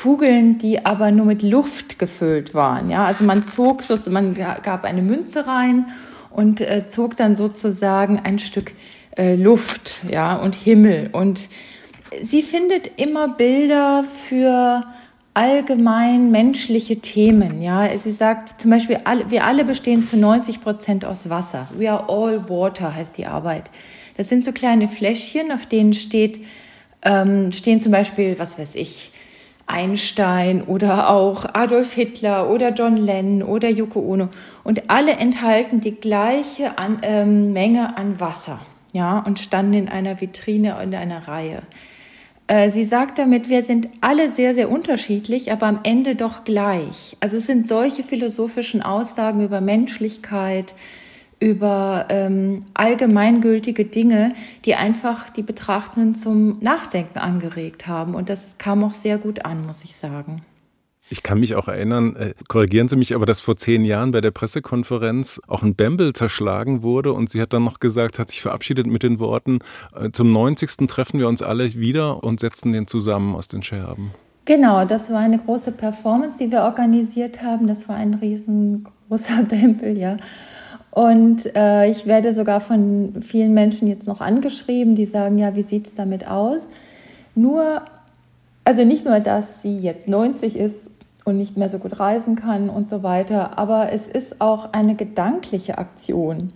Kugeln, 0.00 0.56
die 0.56 0.86
aber 0.86 1.10
nur 1.10 1.26
mit 1.26 1.42
Luft 1.42 1.98
gefüllt 1.98 2.54
waren. 2.54 2.88
Ja, 2.88 3.04
also 3.04 3.24
man 3.24 3.44
zog 3.44 3.82
so, 3.82 3.98
man 4.10 4.34
gab 4.34 4.84
eine 4.84 5.02
Münze 5.02 5.46
rein 5.46 5.86
und 6.30 6.62
äh, 6.62 6.86
zog 6.86 7.16
dann 7.16 7.36
sozusagen 7.36 8.18
ein 8.18 8.38
Stück 8.38 8.72
äh, 9.18 9.34
Luft, 9.34 10.00
ja, 10.10 10.36
und 10.36 10.54
Himmel. 10.54 11.10
Und 11.12 11.50
sie 12.22 12.42
findet 12.42 12.98
immer 12.98 13.28
Bilder 13.28 14.04
für 14.28 14.84
allgemein 15.34 16.30
menschliche 16.30 17.00
Themen. 17.00 17.60
Ja, 17.60 17.86
sie 17.98 18.12
sagt 18.12 18.60
zum 18.60 18.70
Beispiel, 18.70 18.98
wir 19.28 19.44
alle 19.44 19.64
bestehen 19.64 20.02
zu 20.02 20.16
90 20.16 20.62
Prozent 20.62 21.04
aus 21.04 21.28
Wasser. 21.28 21.68
We 21.76 21.90
are 21.90 22.08
all 22.08 22.48
water 22.48 22.94
heißt 22.94 23.18
die 23.18 23.26
Arbeit. 23.26 23.70
Das 24.16 24.30
sind 24.30 24.44
so 24.46 24.52
kleine 24.52 24.88
Fläschchen, 24.88 25.52
auf 25.52 25.66
denen 25.66 25.92
steht, 25.92 26.40
ähm, 27.02 27.52
stehen 27.52 27.80
zum 27.82 27.92
Beispiel, 27.92 28.38
was 28.38 28.58
weiß 28.58 28.76
ich, 28.76 29.12
Einstein 29.70 30.62
oder 30.62 31.10
auch 31.10 31.46
Adolf 31.54 31.92
Hitler 31.92 32.50
oder 32.50 32.70
John 32.70 32.96
Lennon 32.96 33.42
oder 33.42 33.68
Yoko 33.68 34.00
Ono. 34.00 34.28
Und 34.64 34.90
alle 34.90 35.12
enthalten 35.12 35.80
die 35.80 35.94
gleiche 35.94 36.78
an, 36.78 36.98
ähm, 37.02 37.52
Menge 37.52 37.96
an 37.96 38.20
Wasser, 38.20 38.60
ja, 38.92 39.20
und 39.20 39.38
standen 39.38 39.74
in 39.74 39.88
einer 39.88 40.20
Vitrine 40.20 40.76
in 40.82 40.94
einer 40.94 41.28
Reihe. 41.28 41.62
Äh, 42.50 42.72
sie 42.72 42.84
sagt 42.84 43.20
damit, 43.20 43.48
wir 43.48 43.62
sind 43.62 43.88
alle 44.00 44.28
sehr, 44.28 44.54
sehr 44.54 44.70
unterschiedlich, 44.70 45.52
aber 45.52 45.66
am 45.66 45.78
Ende 45.84 46.16
doch 46.16 46.42
gleich. 46.42 47.16
Also 47.20 47.36
es 47.36 47.46
sind 47.46 47.68
solche 47.68 48.02
philosophischen 48.02 48.82
Aussagen 48.82 49.44
über 49.44 49.60
Menschlichkeit, 49.60 50.74
über 51.40 52.06
ähm, 52.10 52.66
allgemeingültige 52.74 53.86
Dinge, 53.86 54.34
die 54.66 54.74
einfach 54.74 55.30
die 55.30 55.42
Betrachtenden 55.42 56.14
zum 56.14 56.58
Nachdenken 56.60 57.18
angeregt 57.18 57.86
haben. 57.86 58.14
Und 58.14 58.28
das 58.28 58.56
kam 58.58 58.84
auch 58.84 58.92
sehr 58.92 59.18
gut 59.18 59.44
an, 59.44 59.66
muss 59.66 59.82
ich 59.82 59.96
sagen. 59.96 60.42
Ich 61.12 61.24
kann 61.24 61.40
mich 61.40 61.56
auch 61.56 61.66
erinnern, 61.66 62.14
äh, 62.14 62.34
korrigieren 62.46 62.88
Sie 62.88 62.94
mich, 62.94 63.16
aber 63.16 63.26
dass 63.26 63.40
vor 63.40 63.56
zehn 63.56 63.84
Jahren 63.84 64.12
bei 64.12 64.20
der 64.20 64.30
Pressekonferenz 64.30 65.40
auch 65.48 65.64
ein 65.64 65.74
Bamble 65.74 66.12
zerschlagen 66.12 66.82
wurde 66.82 67.12
und 67.12 67.30
sie 67.30 67.42
hat 67.42 67.52
dann 67.52 67.64
noch 67.64 67.80
gesagt, 67.80 68.20
hat 68.20 68.30
sich 68.30 68.42
verabschiedet 68.42 68.86
mit 68.86 69.02
den 69.02 69.18
Worten, 69.18 69.58
äh, 69.98 70.10
zum 70.12 70.32
90. 70.32 70.86
treffen 70.86 71.18
wir 71.18 71.26
uns 71.26 71.42
alle 71.42 71.74
wieder 71.74 72.22
und 72.22 72.38
setzen 72.38 72.72
den 72.72 72.86
zusammen 72.86 73.34
aus 73.34 73.48
den 73.48 73.64
Scherben. 73.64 74.12
Genau, 74.44 74.84
das 74.84 75.10
war 75.10 75.18
eine 75.18 75.38
große 75.38 75.72
Performance, 75.72 76.38
die 76.38 76.52
wir 76.52 76.62
organisiert 76.62 77.42
haben. 77.42 77.66
Das 77.66 77.88
war 77.88 77.96
ein 77.96 78.14
riesengroßer 78.14 79.42
Bamble, 79.48 79.98
ja. 79.98 80.16
Und 80.90 81.54
äh, 81.54 81.88
ich 81.88 82.06
werde 82.06 82.32
sogar 82.32 82.60
von 82.60 83.22
vielen 83.22 83.54
Menschen 83.54 83.86
jetzt 83.86 84.06
noch 84.06 84.20
angeschrieben, 84.20 84.96
die 84.96 85.06
sagen, 85.06 85.38
ja, 85.38 85.54
wie 85.54 85.62
sieht 85.62 85.86
es 85.86 85.94
damit 85.94 86.26
aus? 86.26 86.62
Nur, 87.34 87.82
also 88.64 88.84
nicht 88.84 89.04
nur, 89.04 89.20
dass 89.20 89.62
sie 89.62 89.78
jetzt 89.78 90.08
90 90.08 90.56
ist 90.56 90.90
und 91.24 91.38
nicht 91.38 91.56
mehr 91.56 91.68
so 91.68 91.78
gut 91.78 92.00
reisen 92.00 92.34
kann 92.34 92.68
und 92.68 92.88
so 92.88 93.02
weiter, 93.02 93.58
aber 93.58 93.92
es 93.92 94.08
ist 94.08 94.40
auch 94.40 94.72
eine 94.72 94.96
gedankliche 94.96 95.78
Aktion. 95.78 96.52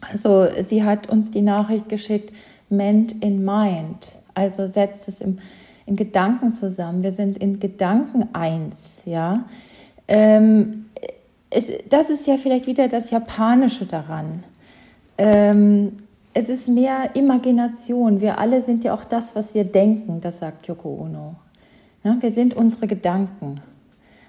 Also 0.00 0.48
sie 0.62 0.82
hat 0.82 1.08
uns 1.08 1.30
die 1.30 1.42
Nachricht 1.42 1.88
geschickt, 1.88 2.34
Ment 2.70 3.22
in 3.22 3.44
Mind, 3.44 4.12
also 4.34 4.66
setzt 4.66 5.08
es 5.08 5.20
im, 5.20 5.38
in 5.84 5.96
Gedanken 5.96 6.54
zusammen. 6.54 7.02
Wir 7.02 7.12
sind 7.12 7.36
in 7.38 7.60
Gedanken 7.60 8.30
eins, 8.32 9.02
ja. 9.04 9.44
Ähm, 10.08 10.81
es, 11.54 11.70
das 11.88 12.10
ist 12.10 12.26
ja 12.26 12.36
vielleicht 12.36 12.66
wieder 12.66 12.88
das 12.88 13.10
Japanische 13.10 13.86
daran. 13.86 14.44
Ähm, 15.18 15.98
es 16.34 16.48
ist 16.48 16.68
mehr 16.68 17.14
Imagination. 17.14 18.20
Wir 18.20 18.38
alle 18.38 18.62
sind 18.62 18.84
ja 18.84 18.94
auch 18.94 19.04
das, 19.04 19.34
was 19.34 19.54
wir 19.54 19.64
denken, 19.64 20.20
das 20.20 20.38
sagt 20.38 20.66
Yoko 20.66 20.88
Ono. 21.02 21.34
Ja, 22.04 22.16
wir 22.20 22.30
sind 22.30 22.54
unsere 22.54 22.86
Gedanken. 22.86 23.60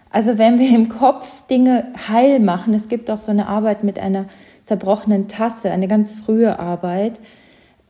Also 0.09 0.37
wenn 0.37 0.59
wir 0.59 0.69
im 0.69 0.89
Kopf 0.89 1.47
Dinge 1.47 1.87
heil 2.07 2.39
machen, 2.39 2.73
es 2.73 2.87
gibt 2.87 3.09
auch 3.09 3.17
so 3.17 3.31
eine 3.31 3.47
Arbeit 3.47 3.83
mit 3.83 3.97
einer 3.97 4.25
zerbrochenen 4.63 5.27
Tasse, 5.27 5.71
eine 5.71 5.87
ganz 5.87 6.11
frühe 6.11 6.59
Arbeit, 6.59 7.19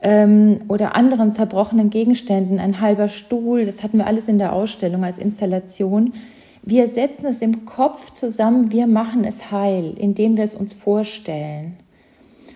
ähm, 0.01 0.59
oder 0.67 0.95
anderen 0.95 1.31
zerbrochenen 1.31 1.89
Gegenständen, 1.89 2.59
ein 2.59 2.79
halber 2.81 3.09
Stuhl, 3.09 3.65
das 3.65 3.83
hatten 3.83 3.97
wir 3.97 4.07
alles 4.07 4.27
in 4.27 4.37
der 4.37 4.53
Ausstellung 4.53 5.03
als 5.03 5.17
Installation. 5.17 6.13
Wir 6.65 6.87
setzen 6.87 7.25
es 7.25 7.41
im 7.41 7.65
Kopf 7.65 8.13
zusammen, 8.13 8.71
wir 8.71 8.87
machen 8.87 9.25
es 9.25 9.51
heil, 9.51 9.95
indem 9.97 10.37
wir 10.37 10.45
es 10.45 10.55
uns 10.55 10.71
vorstellen. 10.71 11.77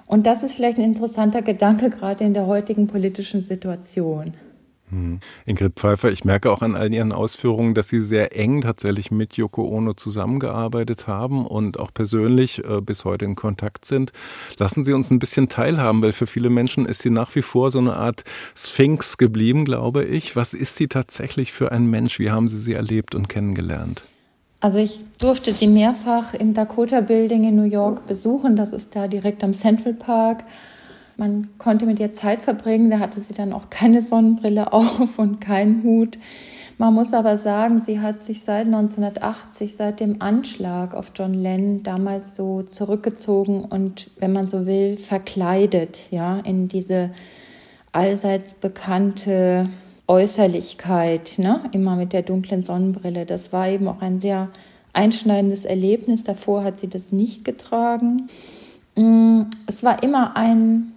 Und 0.06 0.26
das 0.26 0.44
ist 0.44 0.54
vielleicht 0.54 0.78
ein 0.78 0.86
interessanter 0.86 1.42
Gedanke 1.42 1.90
gerade 1.90 2.24
in 2.24 2.34
der 2.34 2.48
heutigen 2.48 2.88
politischen 2.88 3.44
Situation. 3.44 4.34
Hm. 4.90 5.20
Ingrid 5.46 5.74
Pfeiffer, 5.76 6.12
ich 6.12 6.24
merke 6.24 6.50
auch 6.50 6.62
an 6.62 6.76
all 6.76 6.94
Ihren 6.94 7.12
Ausführungen, 7.12 7.74
dass 7.74 7.90
Sie 7.90 8.00
sehr 8.00 8.38
eng 8.38 8.62
tatsächlich 8.62 9.12
mit 9.12 9.36
Yoko 9.36 9.68
Ono 9.68 9.94
zusammengearbeitet 9.94 11.08
haben 11.08 11.46
und 11.46 11.78
auch 11.78 11.94
persönlich 11.94 12.64
äh, 12.64 12.80
bis 12.80 13.04
heute 13.04 13.26
in 13.26 13.36
Kontakt 13.36 13.84
sind. 13.84 14.14
Lassen 14.58 14.86
Sie 14.86 14.94
uns 14.94 15.12
ein 15.12 15.20
bisschen 15.20 15.50
teilhaben, 15.50 16.02
weil 16.02 16.14
für 16.14 16.28
viele 16.28 16.50
Menschen 16.50 16.86
ist 16.86 17.02
sie 17.02 17.10
nach 17.10 17.36
wie 17.36 17.42
vor 17.42 17.70
so 17.70 17.80
eine 17.80 17.98
Art 17.98 18.24
Sphinx 18.56 19.18
geblieben, 19.18 19.66
glaube 19.66 20.06
ich. 20.06 20.38
Was 20.38 20.54
ist 20.54 20.78
sie 20.78 20.88
tatsächlich 20.88 21.52
für 21.52 21.74
ein 21.74 21.88
Mensch? 21.88 22.18
Wie 22.18 22.32
haben 22.32 22.48
Sie 22.48 22.60
sie 22.60 22.74
erlebt 22.74 23.14
und 23.14 23.28
kennengelernt? 23.28 24.04
Also 24.60 24.80
ich 24.80 25.02
durfte 25.20 25.54
sie 25.54 25.68
mehrfach 25.68 26.34
im 26.34 26.54
Dakota 26.54 27.02
Building 27.02 27.44
in 27.44 27.56
New 27.56 27.70
York 27.70 28.06
besuchen. 28.08 28.56
Das 28.56 28.74
ist 28.74 28.96
da 28.96 29.08
direkt 29.08 29.44
am 29.44 29.54
Central 29.54 29.94
Park. 29.94 30.44
Man 31.18 31.50
konnte 31.58 31.88
mit 31.88 32.00
ihr 32.00 32.14
Zeit 32.14 32.42
verbringen, 32.42 32.92
da 32.92 33.00
hatte 33.00 33.20
sie 33.22 33.34
dann 33.34 33.52
auch 33.52 33.70
keine 33.70 34.02
Sonnenbrille 34.02 34.72
auf 34.74 35.18
und 35.18 35.42
keinen 35.42 35.84
Hut. 35.84 36.18
Man 36.78 36.94
muss 36.94 37.12
aber 37.14 37.40
sagen, 37.40 37.82
sie 37.82 38.00
hat 38.00 38.22
sich 38.22 38.44
seit 38.44 38.68
1980, 38.68 39.76
seit 39.76 40.00
dem 40.00 40.22
Anschlag 40.22 40.94
auf 40.94 41.12
John 41.16 41.34
Lennon 41.34 41.82
damals 41.82 42.36
so 42.36 42.62
zurückgezogen 42.62 43.66
und, 43.66 44.12
wenn 44.20 44.32
man 44.32 44.48
so 44.48 44.68
will, 44.68 44.98
verkleidet, 44.98 46.04
ja, 46.12 46.38
in 46.38 46.68
diese 46.68 47.10
allseits 47.94 48.54
bekannte 48.54 49.70
Äußerlichkeit, 50.06 51.40
ne, 51.40 51.62
immer 51.72 51.96
mit 51.96 52.14
der 52.14 52.22
dunklen 52.22 52.64
Sonnenbrille. 52.64 53.26
Das 53.26 53.52
war 53.52 53.68
eben 53.68 53.88
auch 53.88 54.02
ein 54.02 54.20
sehr 54.20 54.50
einschneidendes 54.94 55.66
Erlebnis. 55.66 56.24
Davor 56.24 56.64
hat 56.64 56.80
sie 56.80 56.88
das 56.88 57.12
nicht 57.12 57.44
getragen. 57.44 58.28
Mm, 58.96 59.44
es 59.66 59.84
war 59.84 60.04
immer 60.04 60.38
ein 60.38 60.94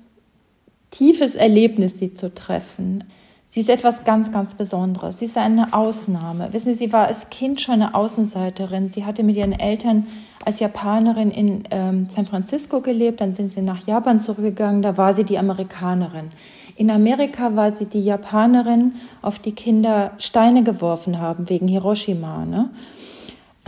tiefes 0.90 1.35
Erlebnis, 1.35 1.98
sie 1.98 2.14
zu 2.14 2.35
treffen. 2.35 3.05
Sie 3.48 3.61
ist 3.61 3.68
etwas 3.68 4.05
ganz, 4.05 4.31
ganz 4.31 4.55
Besonderes. 4.55 5.18
Sie 5.18 5.24
ist 5.24 5.37
eine 5.37 5.74
Ausnahme. 5.74 6.53
Wissen 6.53 6.72
Sie, 6.72 6.87
sie 6.87 6.92
war 6.92 7.09
als 7.09 7.31
Kind 7.31 7.61
schon 7.61 7.74
eine 7.74 7.96
Außenseiterin. 7.96 8.90
Sie 8.90 9.05
hatte 9.05 9.24
mit 9.24 9.37
ihren 9.37 9.53
Eltern 9.53 10.07
als 10.44 10.61
Japanerin 10.61 11.31
in 11.31 11.64
ähm, 11.70 12.09
San 12.11 12.26
Francisco 12.26 12.81
gelebt, 12.81 13.20
dann 13.20 13.35
sind 13.35 13.53
sie 13.53 13.61
nach 13.61 13.87
Japan 13.87 14.20
zurückgegangen, 14.20 14.83
da 14.83 14.96
war 14.96 15.14
sie 15.14 15.24
die 15.24 15.38
Amerikanerin. 15.38 16.31
In 16.76 16.90
Amerika 16.90 17.57
war 17.57 17.72
sie 17.72 17.85
die 17.85 18.03
Japanerin, 18.03 18.94
auf 19.20 19.38
die 19.38 19.53
Kinder 19.53 20.12
Steine 20.18 20.64
geworfen 20.64 21.20
haben 21.20 21.50
wegen 21.50 21.68
Hiroshima. 21.68 22.46
Ne? 22.46 22.70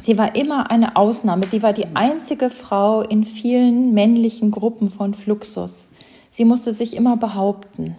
Sie 0.02 0.16
war 0.16 0.34
immer 0.34 0.70
eine 0.70 0.96
Ausnahme. 0.96 1.46
Sie 1.50 1.62
war 1.62 1.74
die 1.74 1.94
einzige 1.94 2.48
Frau 2.48 3.02
in 3.02 3.26
vielen 3.26 3.92
männlichen 3.92 4.50
Gruppen 4.50 4.90
von 4.90 5.12
Fluxus. 5.12 5.88
Sie 6.32 6.46
musste 6.46 6.72
sich 6.72 6.96
immer 6.96 7.16
behaupten. 7.16 7.94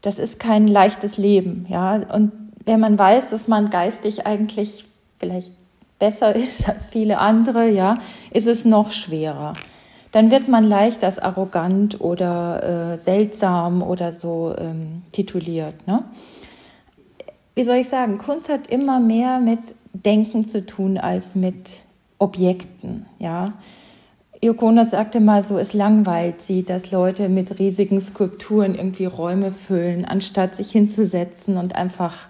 Das 0.00 0.20
ist 0.20 0.38
kein 0.38 0.68
leichtes 0.68 1.18
Leben, 1.18 1.66
ja. 1.68 1.96
Und 1.96 2.32
wenn 2.64 2.80
man 2.80 2.98
weiß, 2.98 3.28
dass 3.28 3.48
man 3.48 3.70
geistig 3.70 4.24
eigentlich 4.24 4.86
vielleicht 5.18 5.52
besser 5.98 6.34
ist 6.36 6.68
als 6.68 6.86
viele 6.86 7.18
andere, 7.18 7.68
ja, 7.68 7.98
ist 8.30 8.46
es 8.46 8.64
noch 8.64 8.92
schwerer. 8.92 9.54
Dann 10.12 10.30
wird 10.30 10.48
man 10.48 10.64
leicht 10.64 11.02
als 11.04 11.18
arrogant 11.18 12.00
oder 12.00 12.94
äh, 12.94 12.98
seltsam 12.98 13.82
oder 13.82 14.12
so 14.12 14.54
ähm, 14.56 15.02
tituliert. 15.12 15.86
Ne? 15.86 16.04
Wie 17.56 17.64
soll 17.64 17.76
ich 17.76 17.88
sagen? 17.88 18.18
Kunst 18.18 18.48
hat 18.48 18.68
immer 18.68 19.00
mehr 19.00 19.40
mit 19.40 19.58
Denken 19.92 20.46
zu 20.46 20.64
tun 20.64 20.98
als 20.98 21.34
mit 21.34 21.80
Objekten. 22.18 23.06
Ja, 23.18 23.54
Yoko 24.42 24.68
Ono 24.68 24.84
sagte 24.84 25.20
mal 25.20 25.44
so, 25.44 25.58
es 25.58 25.72
langweilt 25.72 26.42
sie, 26.42 26.62
dass 26.62 26.90
Leute 26.90 27.28
mit 27.28 27.58
riesigen 27.58 28.00
Skulpturen 28.00 28.74
irgendwie 28.74 29.06
Räume 29.06 29.52
füllen, 29.52 30.04
anstatt 30.04 30.56
sich 30.56 30.70
hinzusetzen 30.70 31.56
und 31.56 31.74
einfach 31.74 32.28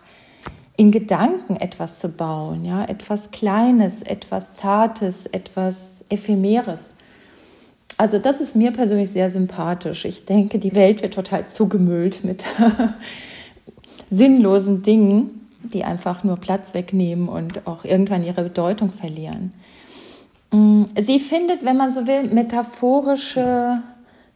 in 0.77 0.93
Gedanken 0.93 1.57
etwas 1.57 1.99
zu 1.99 2.09
bauen, 2.09 2.65
ja, 2.65 2.85
etwas 2.85 3.31
Kleines, 3.31 4.03
etwas 4.03 4.55
Zartes, 4.55 5.27
etwas 5.27 5.95
Ephemeres. 6.09 6.91
Also 7.97 8.19
das 8.19 8.41
ist 8.41 8.55
mir 8.55 8.73
persönlich 8.73 9.11
sehr 9.11 9.31
sympathisch. 9.31 10.05
Ich 10.05 10.27
denke, 10.27 10.59
die 10.59 10.75
Welt 10.75 11.01
wird 11.03 11.15
total 11.15 11.47
zugemüllt 11.47 12.25
mit 12.25 12.45
sinnlosen 14.11 14.83
Dingen, 14.83 15.49
die 15.63 15.83
einfach 15.83 16.23
nur 16.23 16.37
Platz 16.37 16.75
wegnehmen 16.75 17.29
und 17.29 17.67
auch 17.67 17.85
irgendwann 17.85 18.23
ihre 18.23 18.43
Bedeutung 18.43 18.93
verlieren. 18.93 19.53
Mm, 20.57 20.85
sie 20.99 21.21
findet, 21.21 21.65
wenn 21.65 21.77
man 21.77 21.93
so 21.93 22.07
will, 22.07 22.25
metaphorische 22.25 23.83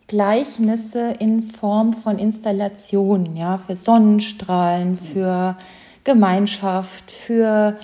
Gleichnisse 0.07 1.15
in 1.19 1.51
Form 1.51 1.95
von 1.95 2.19
Installationen, 2.19 3.37
ja, 3.37 3.59
für 3.59 3.77
Sonnenstrahlen, 3.77 4.99
für 4.99 5.57
Gemeinschaft, 6.05 7.11
für 7.11 7.77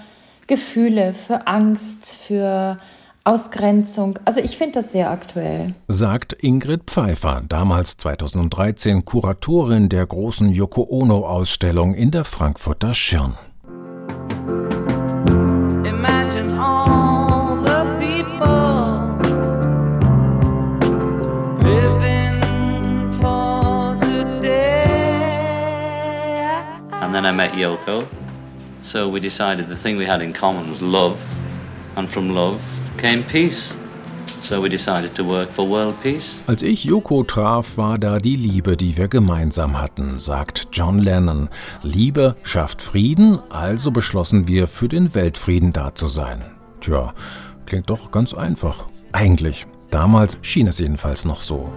Gefühle, 0.46 1.14
für 1.14 1.46
Angst, 1.46 2.14
für 2.14 2.78
Ausgrenzung. 3.24 4.18
Also 4.24 4.40
ich 4.40 4.56
finde 4.56 4.82
das 4.82 4.92
sehr 4.92 5.10
aktuell. 5.10 5.74
Sagt 5.88 6.34
Ingrid 6.34 6.82
Pfeiffer, 6.90 7.42
damals 7.48 7.96
2013 7.96 9.04
Kuratorin 9.04 9.88
der 9.88 10.06
großen 10.06 10.50
Yoko 10.50 10.86
Ono 10.90 11.26
Ausstellung 11.26 11.94
in 11.94 12.10
der 12.10 12.24
Frankfurter 12.24 12.92
Schirn. 12.92 13.38
I 27.26 27.32
met 27.32 27.52
Yoko. 27.54 28.06
So 28.82 29.08
we 29.08 29.18
decided 29.18 29.68
the 29.68 29.74
thing 29.74 29.98
we 29.98 30.06
had 30.06 30.22
in 30.22 30.32
common 30.32 30.70
was 30.70 30.80
love, 30.80 31.20
and 31.96 32.08
from 32.08 32.30
love 32.30 32.62
came 32.98 33.24
peace. 33.24 33.72
So 34.42 34.60
we 34.60 34.68
decided 34.68 35.12
to 35.16 35.24
work 35.24 35.48
for 35.48 35.68
world 35.68 36.00
peace. 36.02 36.40
Als 36.46 36.62
ich 36.62 36.84
Yoko 36.84 37.24
traf, 37.24 37.78
war 37.78 37.98
da 37.98 38.18
die 38.18 38.36
Liebe, 38.36 38.76
die 38.76 38.96
wir 38.96 39.08
gemeinsam 39.08 39.80
hatten, 39.80 40.20
sagt 40.20 40.68
John 40.70 41.00
Lennon. 41.00 41.48
Liebe 41.82 42.36
schafft 42.44 42.80
Frieden, 42.80 43.40
also 43.50 43.90
beschlossen 43.90 44.46
wir, 44.46 44.68
für 44.68 44.86
den 44.86 45.12
Weltfrieden 45.16 45.72
da 45.72 45.96
zu 45.96 46.06
sein. 46.06 46.44
Tja, 46.80 47.12
klingt 47.64 47.90
doch 47.90 48.12
ganz 48.12 48.34
einfach. 48.34 48.86
Eigentlich. 49.10 49.66
Damals 49.90 50.38
schien 50.42 50.68
es 50.68 50.78
jedenfalls 50.78 51.24
noch 51.24 51.40
so. 51.40 51.72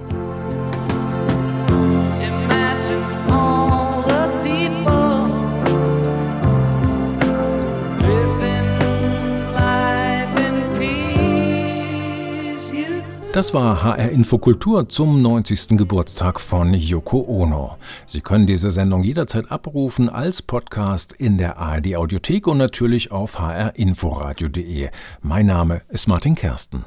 Das 13.40 13.54
war 13.54 13.84
HR 13.84 14.10
Infokultur 14.10 14.90
zum 14.90 15.22
90. 15.22 15.78
Geburtstag 15.78 16.42
von 16.42 16.74
Yoko 16.74 17.24
Ono. 17.26 17.78
Sie 18.06 18.20
können 18.20 18.48
diese 18.48 18.70
Sendung 18.70 19.02
jederzeit 19.02 19.50
abrufen 19.50 20.10
als 20.10 20.42
Podcast 20.42 21.14
in 21.14 21.38
der 21.38 21.58
ARD 21.58 21.96
Audiothek 21.96 22.48
und 22.48 22.58
natürlich 22.58 23.14
auf 23.14 23.40
hrinforadio.de. 23.40 24.90
Mein 25.22 25.46
Name 25.46 25.84
ist 25.88 26.08
Martin 26.08 26.36
Kersten. 26.36 26.84